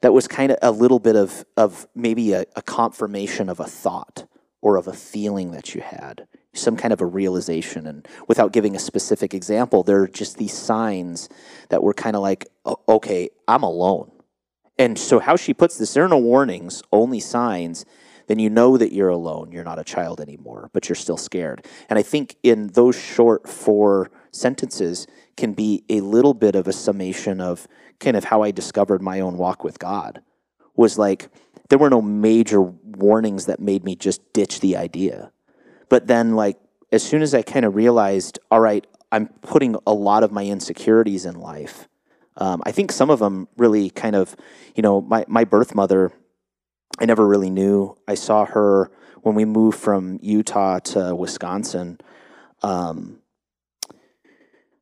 [0.00, 3.66] that was kind of a little bit of of maybe a, a confirmation of a
[3.66, 4.26] thought
[4.60, 6.26] or of a feeling that you had
[6.58, 7.86] some kind of a realization.
[7.86, 11.28] And without giving a specific example, there are just these signs
[11.68, 12.46] that were kind of like,
[12.88, 14.10] okay, I'm alone.
[14.76, 17.84] And so, how she puts this, there are no warnings, only signs.
[18.28, 19.52] Then you know that you're alone.
[19.52, 21.64] You're not a child anymore, but you're still scared.
[21.88, 26.72] And I think in those short four sentences can be a little bit of a
[26.72, 27.66] summation of
[28.00, 30.22] kind of how I discovered my own walk with God.
[30.76, 31.28] Was like,
[31.68, 35.32] there were no major warnings that made me just ditch the idea
[35.88, 36.58] but then, like,
[36.92, 40.44] as soon as I kind of realized, all right, I'm putting a lot of my
[40.44, 41.88] insecurities in life.
[42.36, 44.36] Um, I think some of them really kind of,
[44.74, 46.12] you know, my, my birth mother,
[46.98, 47.96] I never really knew.
[48.06, 48.90] I saw her
[49.22, 51.98] when we moved from Utah to Wisconsin.
[52.62, 53.18] Um,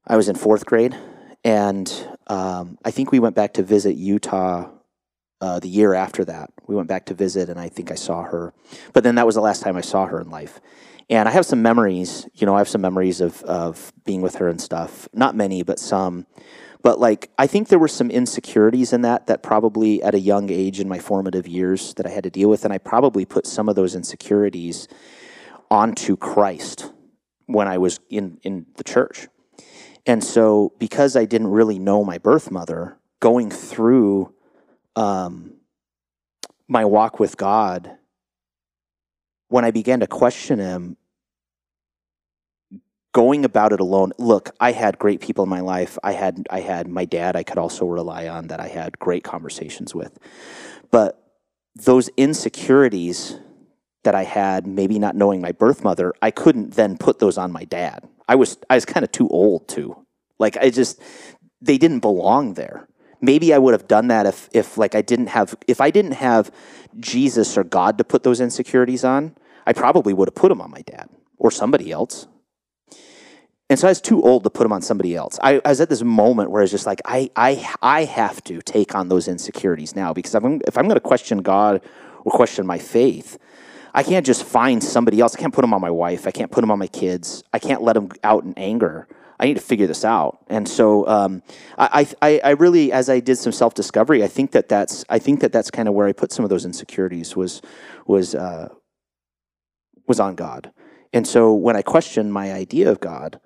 [0.07, 0.97] I was in fourth grade,
[1.45, 1.93] and
[2.27, 4.71] um, I think we went back to visit Utah
[5.41, 6.51] uh, the year after that.
[6.67, 8.53] We went back to visit, and I think I saw her.
[8.93, 10.61] But then that was the last time I saw her in life.
[11.09, 14.37] And I have some memories, you know, I have some memories of, of being with
[14.37, 15.09] her and stuff.
[15.13, 16.27] Not many, but some.
[16.83, 20.51] But like, I think there were some insecurities in that that probably at a young
[20.51, 22.65] age in my formative years that I had to deal with.
[22.65, 24.89] And I probably put some of those insecurities
[25.71, 26.93] onto Christ
[27.47, 29.29] when I was in, in the church.
[30.07, 34.33] And so, because I didn't really know my birth mother, going through
[34.95, 35.55] um,
[36.69, 37.97] my walk with God
[39.49, 40.97] when I began to question him,
[43.13, 44.13] going about it alone.
[44.19, 45.99] Look, I had great people in my life.
[46.05, 49.25] I had I had my dad I could also rely on that I had great
[49.25, 50.19] conversations with.
[50.91, 51.23] But
[51.75, 53.39] those insecurities
[54.05, 57.51] that I had, maybe not knowing my birth mother, I couldn't then put those on
[57.51, 58.09] my dad.
[58.29, 60.05] I was I was kind of too old to.
[60.39, 61.01] Like I just
[61.61, 62.89] they didn't belong there.
[63.21, 66.13] Maybe I would have done that if if like I didn't have if I didn't
[66.13, 66.51] have
[66.99, 69.35] Jesus or God to put those insecurities on,
[69.67, 71.09] I probably would have put them on my dad
[71.39, 72.27] or somebody else.
[73.69, 75.41] And so I was too old to put them on somebody else.
[75.43, 78.43] I, I was at this moment where I was just like, I, I, I have
[78.45, 81.83] to take on those insecurities now because if I'm, if I'm going to question God
[82.25, 83.39] or question my faith,
[83.97, 85.35] I can't just find somebody else.
[85.35, 86.27] I can't put them on my wife.
[86.27, 87.43] I can't put them on my kids.
[87.55, 89.09] I can't let them out in anger.
[89.41, 90.39] I need to figure this out.
[90.49, 91.43] And so um,
[91.79, 95.19] I, I, I really, as I did some self discovery, I think that that's I
[95.19, 97.63] think that that's kind of where I put some of those insecurities was
[98.07, 98.69] was uh,
[100.07, 100.73] was on God.
[101.15, 103.41] And so when I questioned my idea of God,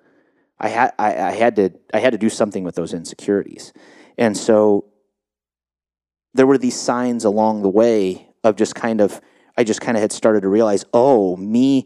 [0.59, 3.71] I had I, I had to I had to do something with those insecurities.
[4.17, 4.85] And so
[6.33, 9.21] there were these signs along the way of just kind of
[9.61, 11.85] I just kind of had started to realize, oh, me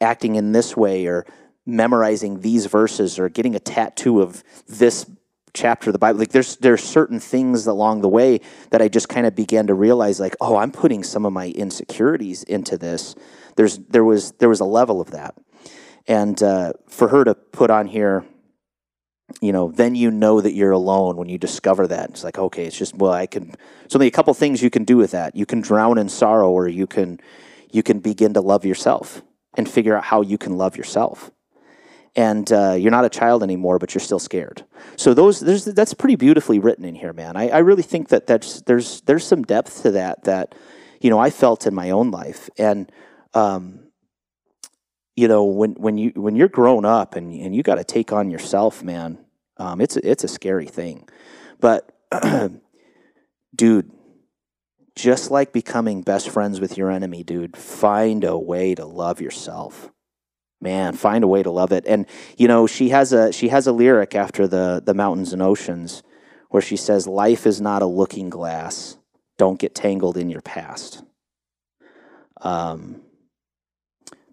[0.00, 1.24] acting in this way or
[1.64, 5.08] memorizing these verses or getting a tattoo of this
[5.54, 6.18] chapter of the Bible.
[6.18, 9.74] Like there's there's certain things along the way that I just kind of began to
[9.74, 13.14] realize like, oh, I'm putting some of my insecurities into this.
[13.54, 15.36] There's there was there was a level of that.
[16.08, 18.24] And uh, for her to put on here,
[19.40, 22.10] you know, then you know that you're alone when you discover that.
[22.10, 23.54] It's like, okay, it's just well, I can.
[23.94, 25.36] Only a couple things you can do with that.
[25.36, 27.20] You can drown in sorrow, or you can
[27.70, 29.22] you can begin to love yourself
[29.54, 31.30] and figure out how you can love yourself
[32.14, 34.64] and uh, you're not a child anymore, but you're still scared.
[34.96, 37.36] So those there's that's pretty beautifully written in here, man.
[37.36, 40.54] I, I really think that that's there's there's some depth to that that
[41.00, 42.90] you know I felt in my own life, and
[43.34, 43.80] um,
[45.16, 48.12] you know when when you when you're grown up and and you got to take
[48.12, 49.18] on yourself, man,
[49.56, 51.08] um, it's it's a scary thing,
[51.60, 51.90] but
[53.54, 53.90] dude.
[54.94, 59.90] Just like becoming best friends with your enemy, dude, find a way to love yourself.
[60.62, 61.84] Man find a way to love it.
[61.88, 62.06] And
[62.38, 66.04] you know she has a she has a lyric after the the mountains and oceans
[66.50, 68.96] where she says life is not a looking glass.
[69.38, 71.02] Don't get tangled in your past.
[72.42, 73.00] Um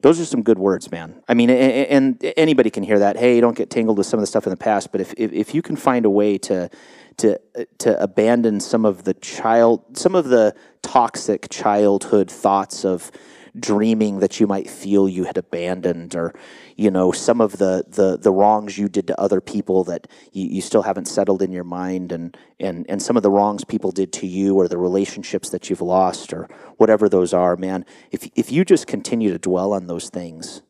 [0.02, 1.22] those are some good words man.
[1.28, 3.18] I mean and, anybody can hear that.
[3.18, 5.32] Hey don't get tangled with some of the stuff in the past but if if,
[5.32, 6.70] if you can find a way to
[7.18, 13.12] to uh, to abandon some of the child some of the toxic childhood thoughts of
[13.58, 16.34] dreaming that you might feel you had abandoned or
[16.76, 20.47] you know some of the the, the wrongs you did to other people that you,
[20.47, 23.91] you still haven't settled in your mind and, and and some of the wrongs people
[23.91, 27.86] did to you or the relationships that you've lost or whatever those are man.
[28.12, 30.62] If if you just continue to dwell on those things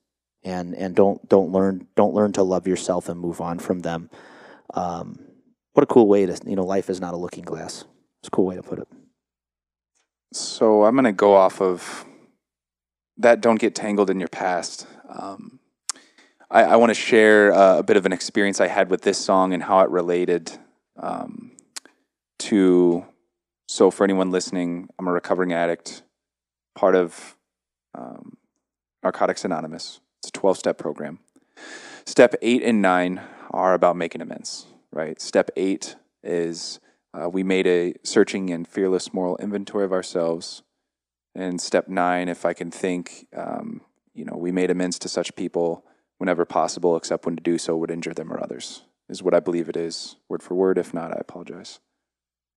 [0.43, 4.09] and and don't don't learn don't learn to love yourself and move on from them
[4.73, 5.19] um,
[5.73, 7.85] what a cool way to you know life is not a looking glass.
[8.21, 8.87] It's a cool way to put it.
[10.31, 12.05] So i'm going to go off of
[13.19, 14.87] that don't get tangled in your past.
[15.07, 15.59] Um,
[16.49, 19.17] I, I want to share uh, a bit of an experience I had with this
[19.17, 20.51] song and how it related
[20.97, 21.51] um,
[22.39, 23.05] to.
[23.67, 26.01] So, for anyone listening, I'm a recovering addict,
[26.73, 27.35] part of
[27.93, 28.37] um,
[29.03, 29.99] Narcotics Anonymous.
[30.21, 31.19] It's a 12 step program.
[32.05, 35.21] Step eight and nine are about making amends, right?
[35.21, 36.79] Step eight is
[37.13, 40.63] uh, we made a searching and fearless moral inventory of ourselves
[41.35, 43.81] and step nine, if I can think, um,
[44.13, 45.85] you know, we made amends to such people
[46.17, 49.39] whenever possible, except when to do so would injure them or others, is what I
[49.39, 50.77] believe it is, word for word.
[50.77, 51.79] If not, I apologize.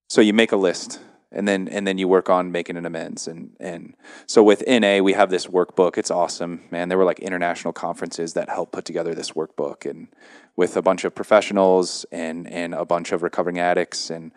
[0.08, 1.00] So you make a list
[1.32, 3.94] and then and then you work on making an amends and and
[4.26, 5.96] so with NA we have this workbook.
[5.96, 6.88] It's awesome, man.
[6.88, 10.08] There were like international conferences that helped put together this workbook and
[10.56, 14.32] with a bunch of professionals and and a bunch of recovering addicts and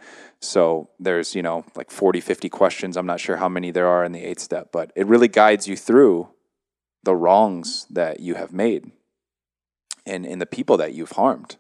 [0.46, 2.98] so there's, you know, like 40, 50 questions.
[2.98, 5.68] I'm not sure how many there are in the 8 step, but it really guides
[5.68, 6.30] you through
[7.04, 8.91] the wrongs that you have made
[10.06, 11.58] and in the people that you've harmed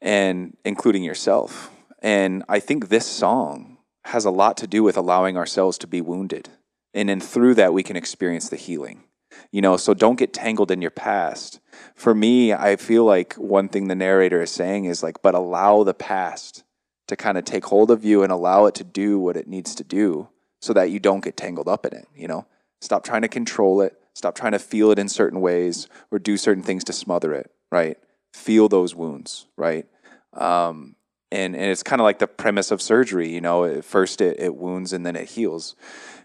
[0.00, 1.70] and including yourself.
[2.02, 6.00] And I think this song has a lot to do with allowing ourselves to be
[6.00, 6.50] wounded.
[6.94, 9.04] And then through that, we can experience the healing.
[9.50, 11.60] You know, so don't get tangled in your past.
[11.94, 15.82] For me, I feel like one thing the narrator is saying is like, but allow
[15.82, 16.64] the past
[17.06, 19.74] to kind of take hold of you and allow it to do what it needs
[19.76, 20.28] to do
[20.60, 22.08] so that you don't get tangled up in it.
[22.14, 22.46] You know,
[22.80, 26.36] stop trying to control it, stop trying to feel it in certain ways or do
[26.36, 27.98] certain things to smother it, right?
[28.32, 29.86] Feel those wounds, right?
[30.32, 30.96] Um,
[31.32, 34.38] and and it's kind of like the premise of surgery you know at first it,
[34.38, 35.74] it wounds and then it heals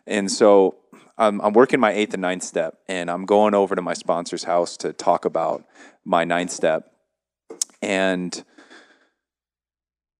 [0.06, 0.78] and so
[1.18, 4.44] I'm, I'm working my eighth and ninth step and i'm going over to my sponsor's
[4.44, 5.66] house to talk about
[6.06, 6.92] my ninth step
[7.82, 8.44] and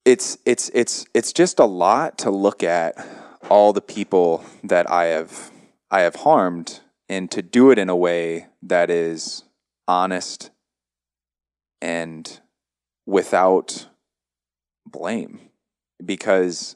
[0.06, 2.96] it's it's it's it's just a lot to look at
[3.50, 5.52] all the people that i have
[5.90, 6.80] i have harmed
[7.10, 9.44] and to do it in a way that is
[9.88, 10.50] honest
[11.82, 12.40] and
[13.06, 13.88] without
[14.86, 15.40] blame
[16.04, 16.76] because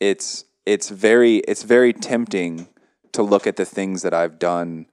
[0.00, 2.68] it's it's very it's very tempting
[3.12, 4.86] to look at the things that I've done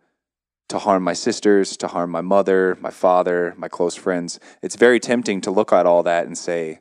[0.69, 4.39] to harm my sisters, to harm my mother, my father, my close friends.
[4.61, 6.79] It's very tempting to look at all that and say,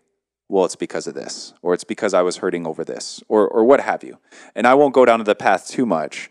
[0.48, 3.64] well, it's because of this, or it's because I was hurting over this, or or
[3.64, 4.18] what have you.
[4.54, 6.30] And I won't go down to the path too much.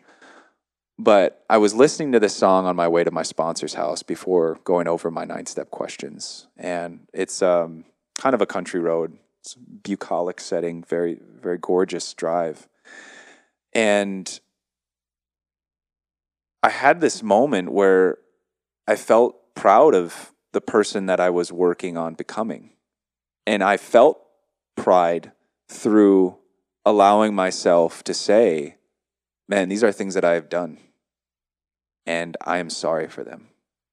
[1.00, 4.60] But I was listening to this song on my way to my sponsor's house before
[4.64, 6.48] going over my nine step questions.
[6.56, 7.86] And it's um,
[8.20, 9.18] kind of a country road.
[9.40, 12.70] It's bucolic setting, very, very gorgeous drive.
[13.74, 14.40] And
[16.62, 18.20] I had this moment where
[18.88, 22.73] I felt proud of the person that I was working on becoming.
[23.46, 24.22] And I felt
[24.76, 25.32] pride
[25.70, 26.38] through
[26.86, 28.76] allowing myself to say,
[29.48, 30.80] man, these are things that I have done.
[32.06, 33.50] And I am sorry for them.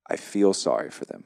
[0.09, 1.25] I feel sorry for them.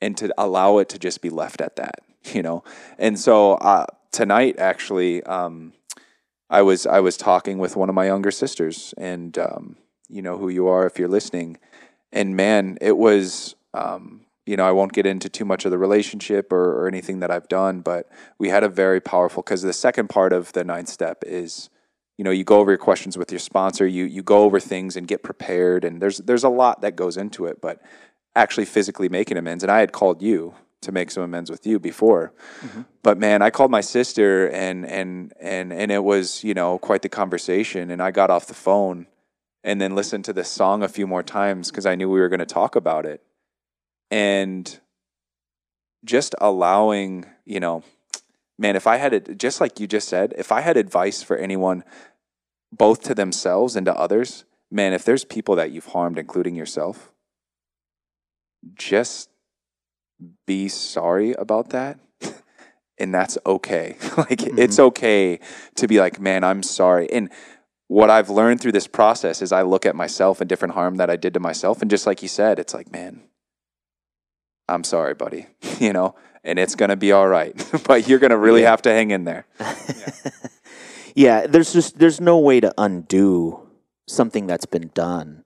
[0.00, 2.00] And to allow it to just be left at that,
[2.32, 2.64] you know?
[2.98, 5.72] And so uh, tonight, actually, um,
[6.50, 9.76] I was I was talking with one of my younger sisters, and um,
[10.08, 11.56] you know who you are if you're listening.
[12.12, 15.78] And man, it was um, you know I won't get into too much of the
[15.78, 19.72] relationship or, or anything that I've done, but we had a very powerful because the
[19.72, 21.70] second part of the ninth step is
[22.18, 24.96] you know you go over your questions with your sponsor, you you go over things
[24.96, 27.80] and get prepared, and there's there's a lot that goes into it, but
[28.36, 29.62] actually physically making amends.
[29.62, 32.32] And I had called you to make some amends with you before.
[32.60, 32.82] Mm-hmm.
[33.02, 37.02] But man, I called my sister and and and and it was, you know, quite
[37.02, 39.06] the conversation and I got off the phone
[39.62, 42.28] and then listened to this song a few more times cuz I knew we were
[42.28, 43.22] going to talk about it.
[44.14, 44.78] And
[46.04, 47.82] just allowing, you know,
[48.56, 51.36] man, if I had it just like you just said, if I had advice for
[51.36, 51.82] anyone
[52.70, 57.10] both to themselves and to others, man, if there's people that you've harmed including yourself,
[58.76, 59.30] just
[60.46, 61.98] be sorry about that
[62.98, 64.58] and that's okay like mm-hmm.
[64.60, 65.40] it's okay
[65.74, 67.28] to be like man i'm sorry and
[67.88, 71.10] what i've learned through this process is i look at myself and different harm that
[71.10, 73.20] i did to myself and just like you said it's like man
[74.68, 75.46] i'm sorry buddy
[75.78, 78.70] you know and it's going to be all right but you're going to really yeah.
[78.70, 80.12] have to hang in there yeah.
[81.14, 83.60] yeah there's just there's no way to undo
[84.06, 85.44] something that's been done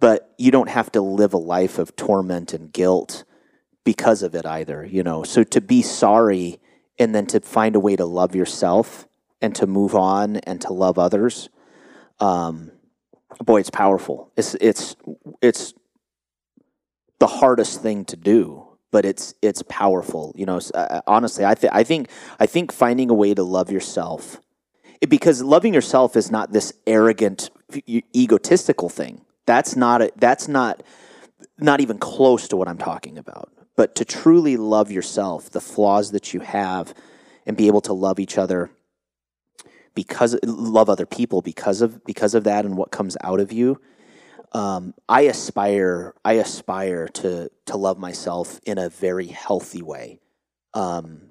[0.00, 3.24] but you don't have to live a life of torment and guilt
[3.86, 5.22] because of it either, you know.
[5.22, 6.60] So to be sorry
[6.98, 9.06] and then to find a way to love yourself
[9.40, 11.48] and to move on and to love others,
[12.20, 12.72] um,
[13.44, 14.32] boy, it's powerful.
[14.36, 14.96] It's it's
[15.40, 15.72] it's
[17.18, 20.34] the hardest thing to do, but it's it's powerful.
[20.36, 22.08] You know, uh, honestly, I think I think
[22.38, 24.40] I think finding a way to love yourself,
[25.00, 27.50] it, because loving yourself is not this arrogant,
[28.14, 29.22] egotistical thing.
[29.46, 30.82] That's not a, that's not
[31.58, 36.10] not even close to what I'm talking about but to truly love yourself, the flaws
[36.10, 36.94] that you have,
[37.44, 38.70] and be able to love each other
[39.94, 43.80] because love other people because of because of that and what comes out of you.
[44.52, 50.20] Um, I aspire I aspire to to love myself in a very healthy way.
[50.74, 51.22] Um,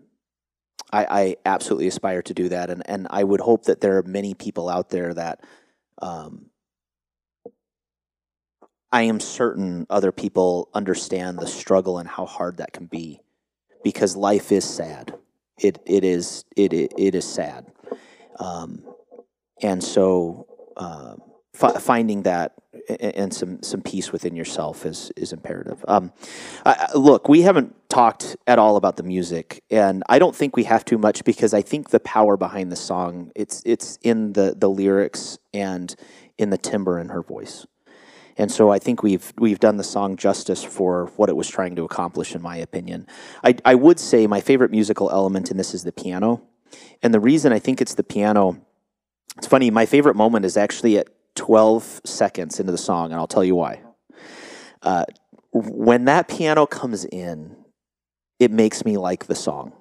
[0.91, 4.03] I, I, absolutely aspire to do that, and and I would hope that there are
[4.03, 5.43] many people out there that
[6.01, 6.47] um,
[8.91, 13.21] I am certain other people understand the struggle and how hard that can be
[13.83, 15.13] because life is sad.
[15.57, 17.71] It it is it it, it is sad,
[18.39, 18.83] um,
[19.61, 20.47] and so
[20.77, 21.15] uh,
[21.59, 22.53] f- finding that
[22.99, 25.83] and some some peace within yourself is is imperative.
[25.87, 26.11] Um,
[26.65, 30.63] I, look, we haven't talked at all about the music, and I don't think we
[30.65, 34.55] have too much because I think the power behind the song it's it's in the
[34.57, 35.95] the lyrics and
[36.37, 37.65] in the timbre in her voice.
[38.37, 41.75] And so I think we've we've done the song justice for what it was trying
[41.77, 43.07] to accomplish, in my opinion.
[43.43, 46.41] I, I would say my favorite musical element in this is the piano,
[47.01, 48.61] and the reason I think it's the piano,
[49.37, 49.71] it's funny.
[49.71, 53.55] My favorite moment is actually at 12 seconds into the song, and I'll tell you
[53.55, 53.81] why.
[54.81, 55.05] Uh,
[55.51, 57.55] when that piano comes in,
[58.39, 59.73] it makes me like the song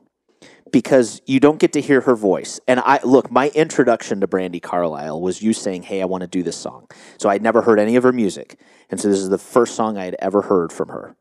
[0.72, 2.60] because you don't get to hear her voice.
[2.68, 6.26] And I look, my introduction to Brandi Carlile was you saying, "Hey, I want to
[6.26, 6.86] do this song."
[7.18, 8.58] So I'd never heard any of her music,
[8.90, 11.16] and so this is the first song I had ever heard from her.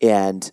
[0.00, 0.50] And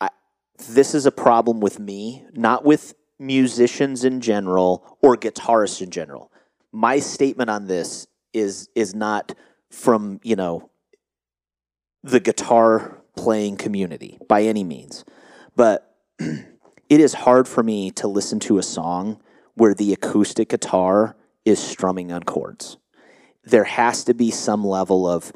[0.00, 0.10] I,
[0.58, 6.31] this is a problem with me, not with musicians in general or guitarists in general.
[6.72, 9.34] My statement on this is is not
[9.70, 10.70] from you know
[12.02, 15.04] the guitar playing community by any means,
[15.54, 19.20] but it is hard for me to listen to a song
[19.54, 22.78] where the acoustic guitar is strumming on chords.
[23.44, 25.32] There has to be some level of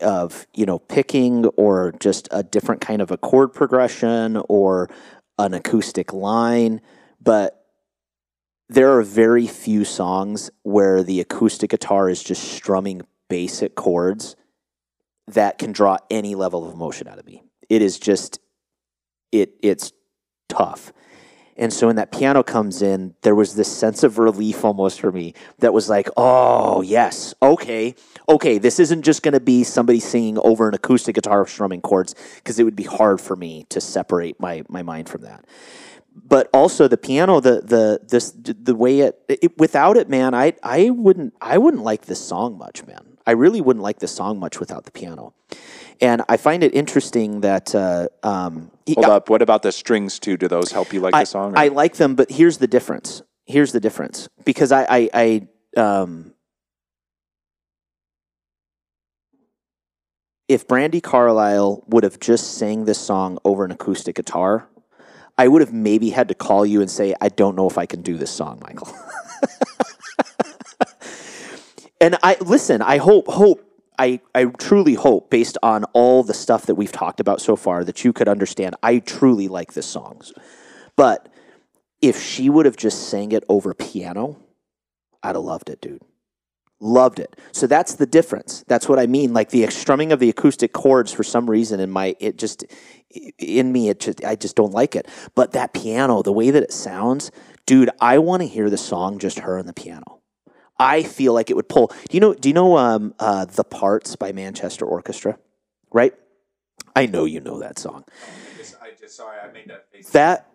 [0.00, 4.88] of you know picking or just a different kind of a chord progression or
[5.38, 6.80] an acoustic line,
[7.20, 7.59] but
[8.70, 14.36] there are very few songs where the acoustic guitar is just strumming basic chords
[15.26, 17.42] that can draw any level of emotion out of me.
[17.68, 18.38] It is just
[19.32, 19.92] it it's
[20.48, 20.92] tough.
[21.56, 25.12] And so when that piano comes in, there was this sense of relief almost for
[25.12, 27.94] me that was like, oh, yes, okay,
[28.28, 32.14] okay, this isn't just going to be somebody singing over an acoustic guitar strumming chords
[32.36, 35.44] because it would be hard for me to separate my, my mind from that.
[36.14, 40.54] But also the piano, the the this the way it, it without it, man, I
[40.62, 43.18] I wouldn't I wouldn't like this song much, man.
[43.26, 45.34] I I really wouldn't like this song much without the piano.
[46.00, 49.30] And I find it interesting that uh, um, Hold up.
[49.30, 50.36] What about the strings too?
[50.36, 51.54] Do those help you like I, the song?
[51.54, 53.22] or- I like them, but here's the difference.
[53.46, 55.10] Here's the difference because I, I,
[55.76, 56.34] I um,
[60.48, 64.68] if Brandi Carlile would have just sang this song over an acoustic guitar,
[65.40, 67.86] I would have maybe had to call you and say, I don't know if I
[67.86, 68.94] can do this song, Michael.
[72.00, 73.64] and I listen, I hope, hope,
[73.98, 77.84] I, I truly hope, based on all the stuff that we've talked about so far,
[77.84, 78.76] that you could understand.
[78.82, 80.20] I truly like this song.
[80.94, 81.30] But
[82.02, 84.36] if she would have just sang it over piano,
[85.22, 86.02] I'd have loved it, dude.
[86.80, 87.34] Loved it.
[87.52, 88.62] So that's the difference.
[88.68, 89.32] That's what I mean.
[89.32, 92.64] Like the strumming of the acoustic chords, for some reason, in my it just
[93.38, 95.06] in me, it just I just don't like it.
[95.34, 97.30] But that piano, the way that it sounds,
[97.66, 100.20] dude, I want to hear the song just her and the piano.
[100.78, 101.88] I feel like it would pull.
[101.88, 102.34] Do you know?
[102.34, 105.38] Do you know um, uh, the parts by Manchester Orchestra?
[105.92, 106.14] Right.
[106.96, 108.04] I know you know that song.
[108.82, 110.10] I just sorry, I made that face.
[110.10, 110.46] That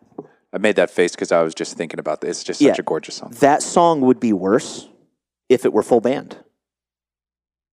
[0.52, 2.38] I made that face because I was just thinking about this.
[2.38, 2.72] It's just Yeah.
[2.72, 3.34] such a gorgeous song.
[3.40, 4.88] that song would be worse
[5.50, 6.38] if it were full band.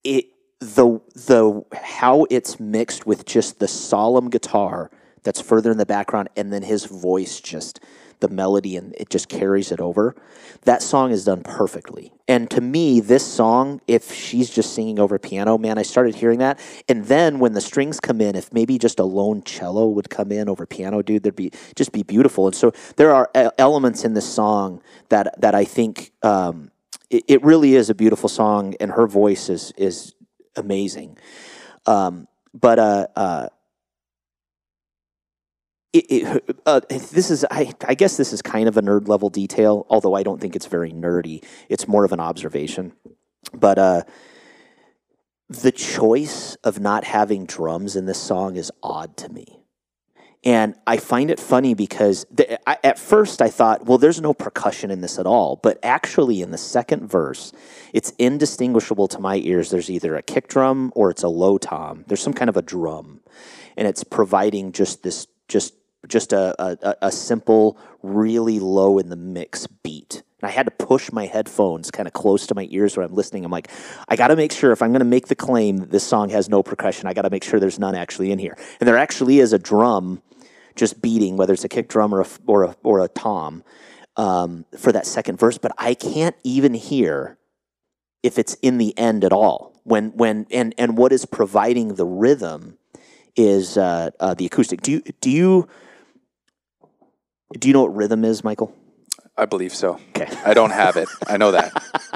[0.04, 0.26] It
[0.62, 4.90] the the how it's mixed with just the solemn guitar
[5.24, 7.80] that's further in the background and then his voice just
[8.20, 10.14] the melody and it just carries it over.
[10.62, 12.12] That song is done perfectly.
[12.28, 16.38] And to me, this song, if she's just singing over piano, man, I started hearing
[16.38, 16.60] that.
[16.88, 20.30] And then when the strings come in, if maybe just a lone cello would come
[20.30, 22.46] in over piano, dude, there'd be just be beautiful.
[22.46, 26.70] And so there are elements in this song that that I think um,
[27.10, 30.14] it, it really is a beautiful song, and her voice is is
[30.57, 31.18] amazing.
[31.86, 33.48] Um, but uh, uh,
[35.92, 39.28] it, it, uh, this is I, I guess this is kind of a nerd level
[39.28, 41.44] detail, although I don't think it's very nerdy.
[41.68, 42.92] It's more of an observation.
[43.53, 44.03] But uh,
[45.48, 49.61] the choice of not having drums in this song is odd to me.
[50.45, 54.34] And I find it funny because the, I, at first I thought, well, there's no
[54.34, 55.61] percussion in this at all.
[55.62, 57.53] But actually, in the second verse,
[57.93, 59.70] it's indistinguishable to my ears.
[59.70, 62.05] There's either a kick drum or it's a low tom.
[62.09, 63.20] There's some kind of a drum,
[63.76, 65.74] and it's providing just this, just
[66.09, 70.22] just a, a, a simple, really low in the mix beat.
[70.40, 73.14] And I had to push my headphones kind of close to my ears when I'm
[73.14, 73.45] listening.
[73.45, 73.70] I'm like,
[74.09, 76.30] I got to make sure if I'm going to make the claim that this song
[76.30, 78.59] has no percussion, I got to make sure there's none actually in here.
[78.80, 80.20] And there actually is a drum
[80.76, 83.64] just beating, whether it's a kick drum or a, or a, or a tom,
[84.16, 85.58] um, for that second verse.
[85.58, 87.38] But I can't even hear
[88.22, 89.80] if it's in the end at all.
[89.84, 92.78] When when and and what is providing the rhythm
[93.34, 94.80] is uh, uh, the acoustic.
[94.80, 95.68] Do you do you
[97.58, 98.74] do you know what rhythm is, Michael?
[99.36, 99.98] I believe so.
[100.10, 100.28] Okay.
[100.44, 101.08] I don't have it.
[101.26, 101.72] I know that.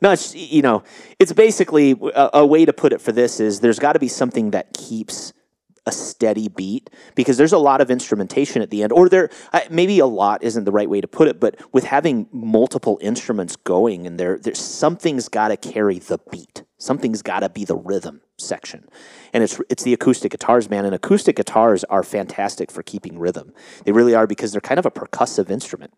[0.00, 0.84] No, it's, you know,
[1.18, 4.08] it's basically a, a way to put it for this is there's got to be
[4.08, 5.32] something that keeps
[5.88, 9.30] a steady beat because there's a lot of instrumentation at the end, or there
[9.70, 13.56] maybe a lot isn't the right way to put it, but with having multiple instruments
[13.56, 16.62] going and there, there's something's got to carry the beat.
[16.76, 18.88] Something's got to be the rhythm section,
[19.32, 20.84] and it's it's the acoustic guitars, man.
[20.84, 23.52] And acoustic guitars are fantastic for keeping rhythm.
[23.84, 25.92] They really are because they're kind of a percussive instrument.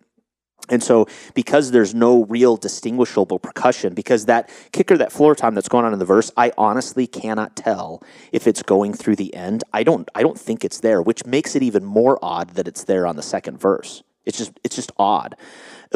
[0.68, 5.68] And so, because there's no real distinguishable percussion, because that kicker, that floor tom that's
[5.68, 8.02] going on in the verse, I honestly cannot tell
[8.32, 9.64] if it's going through the end.
[9.72, 10.08] I don't.
[10.14, 13.16] I don't think it's there, which makes it even more odd that it's there on
[13.16, 14.02] the second verse.
[14.24, 14.52] It's just.
[14.62, 15.34] It's just odd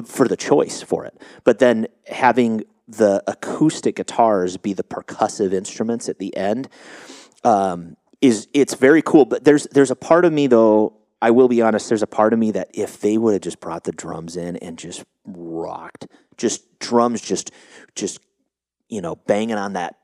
[0.04, 1.20] for the choice for it.
[1.44, 6.68] But then having the acoustic guitars be the percussive instruments at the end
[7.42, 9.24] um, is it's very cool.
[9.24, 10.94] But there's there's a part of me though.
[11.22, 11.88] I will be honest.
[11.88, 14.56] There's a part of me that if they would have just brought the drums in
[14.56, 16.06] and just rocked,
[16.36, 17.50] just drums, just
[17.94, 18.20] just
[18.88, 19.96] you know banging on that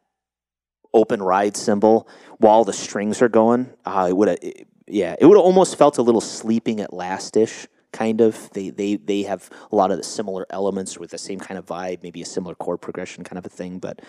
[0.92, 2.08] open ride cymbal
[2.38, 4.38] while the strings are going, uh, it would have.
[4.86, 8.50] Yeah, it would have almost felt a little sleeping at last-ish kind of.
[8.52, 11.66] They they they have a lot of the similar elements with the same kind of
[11.66, 14.00] vibe, maybe a similar chord progression kind of a thing, but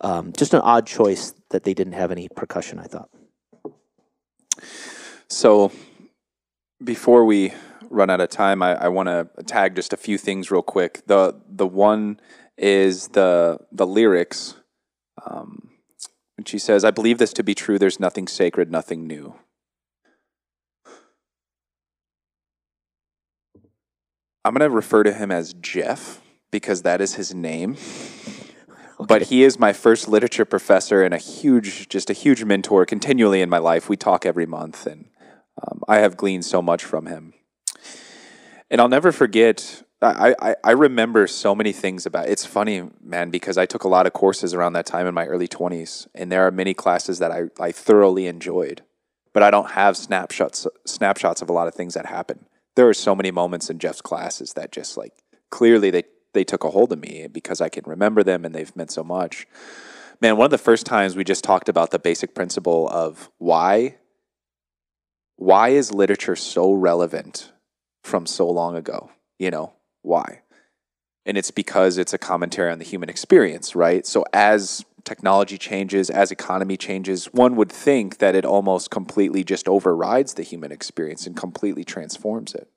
[0.00, 2.78] um, just an odd choice that they didn't have any percussion.
[2.78, 3.10] I thought.
[5.28, 5.72] So,
[6.84, 7.52] before we
[7.90, 11.02] run out of time, I, I want to tag just a few things real quick.
[11.06, 12.20] the The one
[12.56, 14.56] is the the lyrics.
[15.24, 15.70] Um,
[16.36, 17.78] and she says, "I believe this to be true.
[17.78, 19.34] There's nothing sacred, nothing new."
[24.44, 26.20] I'm going to refer to him as Jeff
[26.50, 27.76] because that is his name.
[29.08, 33.40] But he is my first literature professor and a huge, just a huge mentor continually
[33.40, 33.88] in my life.
[33.88, 35.06] We talk every month, and
[35.62, 37.34] um, I have gleaned so much from him.
[38.70, 43.30] And I'll never forget I, I, I remember so many things about it's funny man
[43.30, 46.30] because i took a lot of courses around that time in my early 20s and
[46.30, 48.82] there are many classes that i, I thoroughly enjoyed
[49.32, 52.94] but i don't have snapshots snapshots of a lot of things that happen there are
[52.94, 55.12] so many moments in jeff's classes that just like
[55.50, 56.02] clearly they
[56.32, 59.04] they took a hold of me because i can remember them and they've meant so
[59.04, 59.46] much
[60.20, 63.94] man one of the first times we just talked about the basic principle of why
[65.36, 67.52] why is literature so relevant
[68.02, 69.10] from so long ago
[69.42, 69.72] you know
[70.02, 70.42] why?
[71.26, 74.06] And it's because it's a commentary on the human experience, right?
[74.06, 79.68] So as technology changes, as economy changes, one would think that it almost completely just
[79.68, 82.68] overrides the human experience and completely transforms it.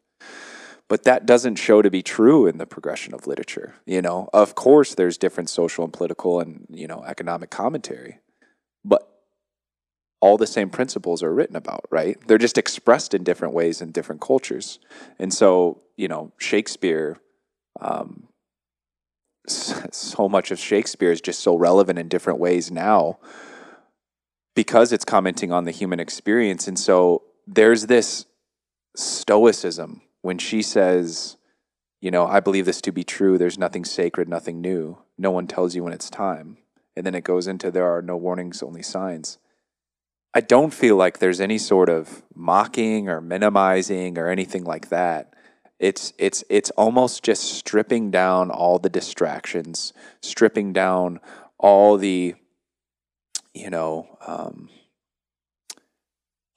[0.87, 3.75] But that doesn't show to be true in the progression of literature.
[3.85, 8.19] You know, of course there's different social and political and, you know, economic commentary.
[10.25, 12.17] All the same principles are written about, right?
[12.25, 14.79] They're just expressed in different ways in different cultures.
[15.19, 17.17] And so, you know, Shakespeare
[17.79, 18.27] um,
[19.47, 23.19] so much of Shakespeare is just so relevant in different ways now
[24.55, 26.67] because it's commenting on the human experience.
[26.67, 28.25] And so there's this
[28.95, 31.37] stoicism when she says,
[32.01, 33.37] you know, I believe this to be true.
[33.37, 34.97] There's nothing sacred, nothing new.
[35.17, 36.57] No one tells you when it's time.
[36.95, 39.37] And then it goes into there are no warnings, only signs.
[40.37, 45.33] I don't feel like there's any sort of mocking or minimizing or anything like that.
[45.79, 51.21] It's it's it's almost just stripping down all the distractions, stripping down
[51.57, 52.35] all the,
[53.53, 54.69] you know, um,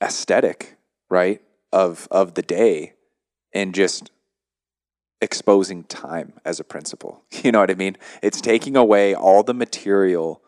[0.03, 0.76] aesthetic,
[1.09, 1.41] right,
[1.72, 2.95] of of the day,
[3.55, 4.11] and just
[5.20, 7.22] exposing time as a principle.
[7.45, 7.97] You know what I mean?
[8.22, 10.43] It's taking away all the material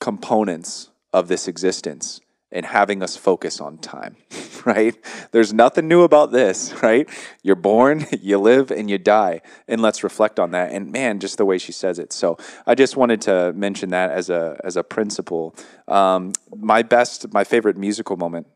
[0.00, 2.20] components of this existence
[2.54, 4.16] and having us focus on time,
[4.64, 4.94] right?
[5.32, 7.06] There's nothing new about this, right?
[7.42, 9.42] You're born, you live, and you die.
[9.68, 10.70] And let's reflect on that.
[10.70, 12.12] And man, just the way she says it.
[12.12, 15.54] So I just wanted to mention that as a as a principle.
[15.88, 18.46] Um, my best, my favorite musical moment.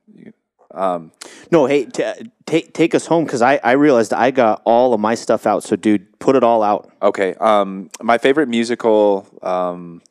[0.71, 1.13] Um,
[1.51, 5.01] no, hey, t- take take us home because I, I realized I got all of
[5.01, 5.65] my stuff out.
[5.65, 6.93] So, dude, put it all out.
[7.03, 7.35] Okay.
[7.35, 9.27] Um, my favorite musical.
[9.43, 10.03] Um,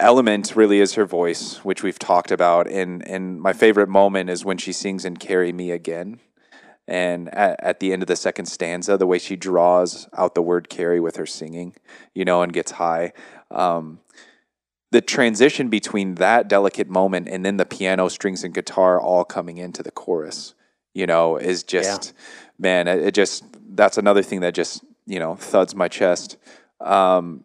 [0.00, 2.68] element really is her voice, which we've talked about.
[2.68, 6.20] And and my favorite moment is when she sings in "Carry Me Again."
[6.86, 10.42] And at, at, the end of the second stanza, the way she draws out the
[10.42, 11.76] word carry with her singing,
[12.14, 13.14] you know, and gets high.
[13.50, 14.00] Um,
[14.90, 19.56] the transition between that delicate moment and then the piano, strings, and guitar all coming
[19.56, 20.54] into the chorus,
[20.92, 22.20] you know, is just, yeah.
[22.58, 26.36] man, it, it, just, that's another thing that just, you know, thuds my chest.
[26.80, 27.44] Um,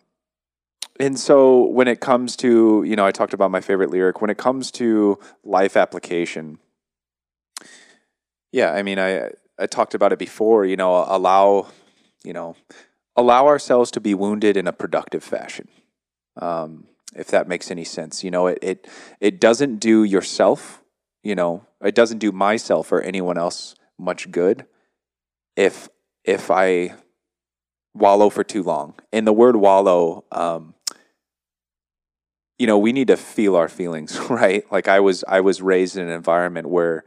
[0.99, 4.21] and so when it comes to, you know, I talked about my favorite lyric.
[4.21, 6.59] When it comes to life application,
[8.51, 10.65] yeah, I mean, I I talked about it before.
[10.65, 11.67] You know, allow,
[12.23, 12.57] you know,
[13.15, 15.69] allow ourselves to be wounded in a productive fashion.
[16.35, 18.87] Um, if that makes any sense, you know, it it
[19.21, 20.81] it doesn't do yourself,
[21.23, 24.65] you know, it doesn't do myself or anyone else much good
[25.55, 25.87] if
[26.25, 26.95] if I
[27.93, 28.95] wallow for too long.
[29.11, 30.73] And the word wallow, um,
[32.59, 34.69] you know, we need to feel our feelings, right?
[34.71, 37.03] Like I was, I was raised in an environment where,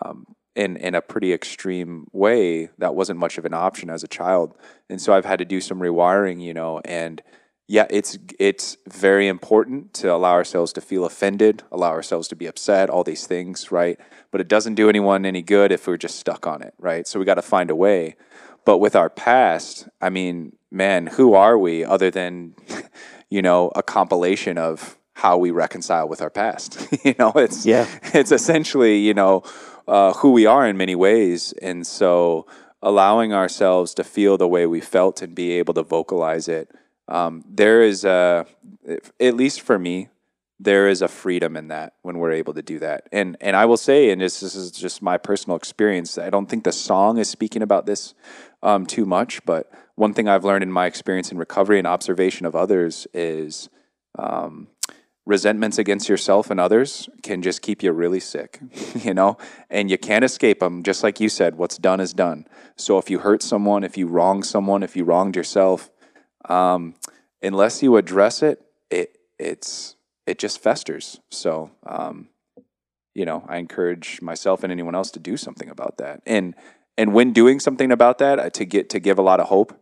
[0.00, 4.08] um, in in a pretty extreme way, that wasn't much of an option as a
[4.08, 4.54] child,
[4.90, 7.22] and so I've had to do some rewiring, you know, and
[7.68, 12.46] yeah, it's it's very important to allow ourselves to feel offended, allow ourselves to be
[12.46, 13.98] upset, all these things, right?
[14.30, 17.06] But it doesn't do anyone any good if we're just stuck on it, right?
[17.06, 18.16] So we got to find a way.
[18.64, 22.54] But with our past, I mean, man, who are we other than
[23.32, 26.86] you know, a compilation of how we reconcile with our past.
[27.04, 29.42] you know, it's yeah, it's essentially you know
[29.88, 32.46] uh, who we are in many ways, and so
[32.82, 36.68] allowing ourselves to feel the way we felt and be able to vocalize it.
[37.08, 38.44] Um, there is a,
[39.20, 40.08] at least for me,
[40.58, 43.08] there is a freedom in that when we're able to do that.
[43.12, 46.18] And and I will say, and this, this is just my personal experience.
[46.18, 48.12] I don't think the song is speaking about this
[48.62, 52.46] um, too much, but one thing I've learned in my experience in recovery and observation
[52.46, 53.68] of others is
[54.18, 54.68] um,
[55.24, 58.60] resentments against yourself and others can just keep you really sick,
[58.94, 59.36] you know,
[59.70, 60.82] and you can't escape them.
[60.82, 62.46] Just like you said, what's done is done.
[62.76, 65.90] So if you hurt someone, if you wrong someone, if you wronged yourself,
[66.48, 66.94] um,
[67.42, 71.20] unless you address it, it it's it just festers.
[71.30, 72.28] So, um,
[73.14, 76.22] you know, I encourage myself and anyone else to do something about that.
[76.26, 76.54] And
[76.98, 79.78] and when doing something about that, uh, to get to give a lot of hope,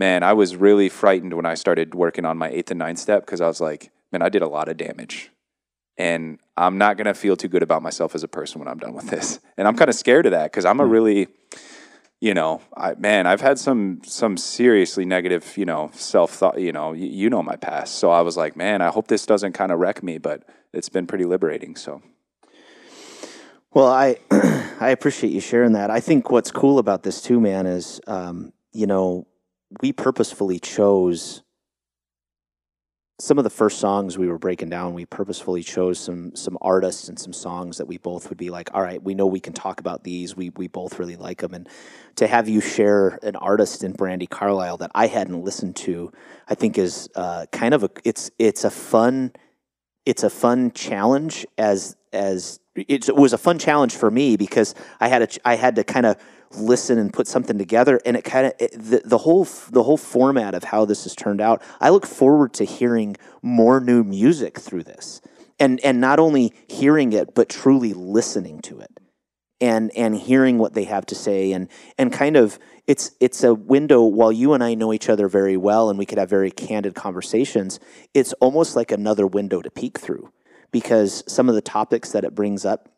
[0.00, 3.24] man, I was really frightened when I started working on my eighth and ninth step
[3.24, 5.30] because I was like, man, I did a lot of damage.
[5.98, 8.78] And I'm not going to feel too good about myself as a person when I'm
[8.78, 9.38] done with this.
[9.58, 10.90] And I'm kind of scared of that because I'm a hmm.
[10.90, 11.28] really,
[12.18, 16.58] you know, I, man, I've had some some seriously negative, you know, self thought.
[16.58, 19.26] You know, you, you know my past, so I was like, man, I hope this
[19.26, 20.42] doesn't kind of wreck me, but
[20.72, 21.76] it's been pretty liberating.
[21.76, 22.00] So
[23.72, 24.16] Well, I
[24.80, 25.90] I appreciate you sharing that.
[25.90, 29.26] I think what's cool about this too, man, is um, you know
[29.80, 31.42] we purposefully chose
[33.20, 34.94] some of the first songs we were breaking down.
[34.94, 38.70] We purposefully chose some some artists and some songs that we both would be like,
[38.74, 40.34] all right, we know we can talk about these.
[40.34, 41.68] We we both really like them, and
[42.16, 46.10] to have you share an artist in Brandi Carlile that I hadn't listened to,
[46.48, 49.32] I think is uh, kind of a it's it's a fun
[50.06, 55.08] it's a fun challenge as as it was a fun challenge for me because I
[55.08, 56.16] had a I had to kind of
[56.52, 60.54] listen and put something together and it kind of the, the whole the whole format
[60.54, 64.84] of how this has turned out I look forward to hearing more new music through
[64.84, 65.20] this.
[65.60, 68.98] And and not only hearing it but truly listening to it.
[69.60, 73.54] And and hearing what they have to say and and kind of it's it's a
[73.54, 76.50] window while you and I know each other very well and we could have very
[76.50, 77.78] candid conversations
[78.12, 80.32] it's almost like another window to peek through.
[80.72, 82.88] Because some of the topics that it brings up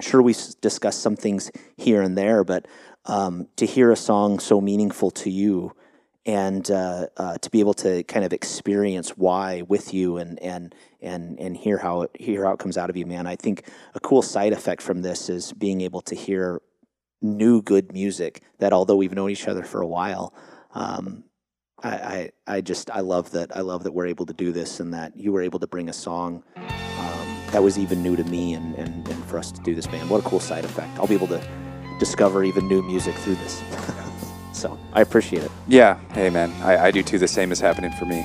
[0.00, 2.66] sure we discuss some things here and there but
[3.06, 5.72] um, to hear a song so meaningful to you
[6.26, 10.74] and uh, uh, to be able to kind of experience why with you and and
[11.00, 13.26] and and hear how it hear how it comes out of you, man.
[13.26, 13.64] I think
[13.94, 16.62] a cool side effect from this is being able to hear
[17.20, 20.34] new good music that although we've known each other for a while.
[20.72, 21.24] Um,
[21.82, 24.80] I, I, I just I love that I love that we're able to do this
[24.80, 26.42] and that you were able to bring a song
[27.54, 30.10] that was even new to me and, and, and for us to do this band.
[30.10, 31.40] what a cool side effect I'll be able to
[31.98, 33.62] discover even new music through this
[34.52, 37.18] so I appreciate it yeah, hey man, I, I do too.
[37.18, 38.24] The same is happening for me.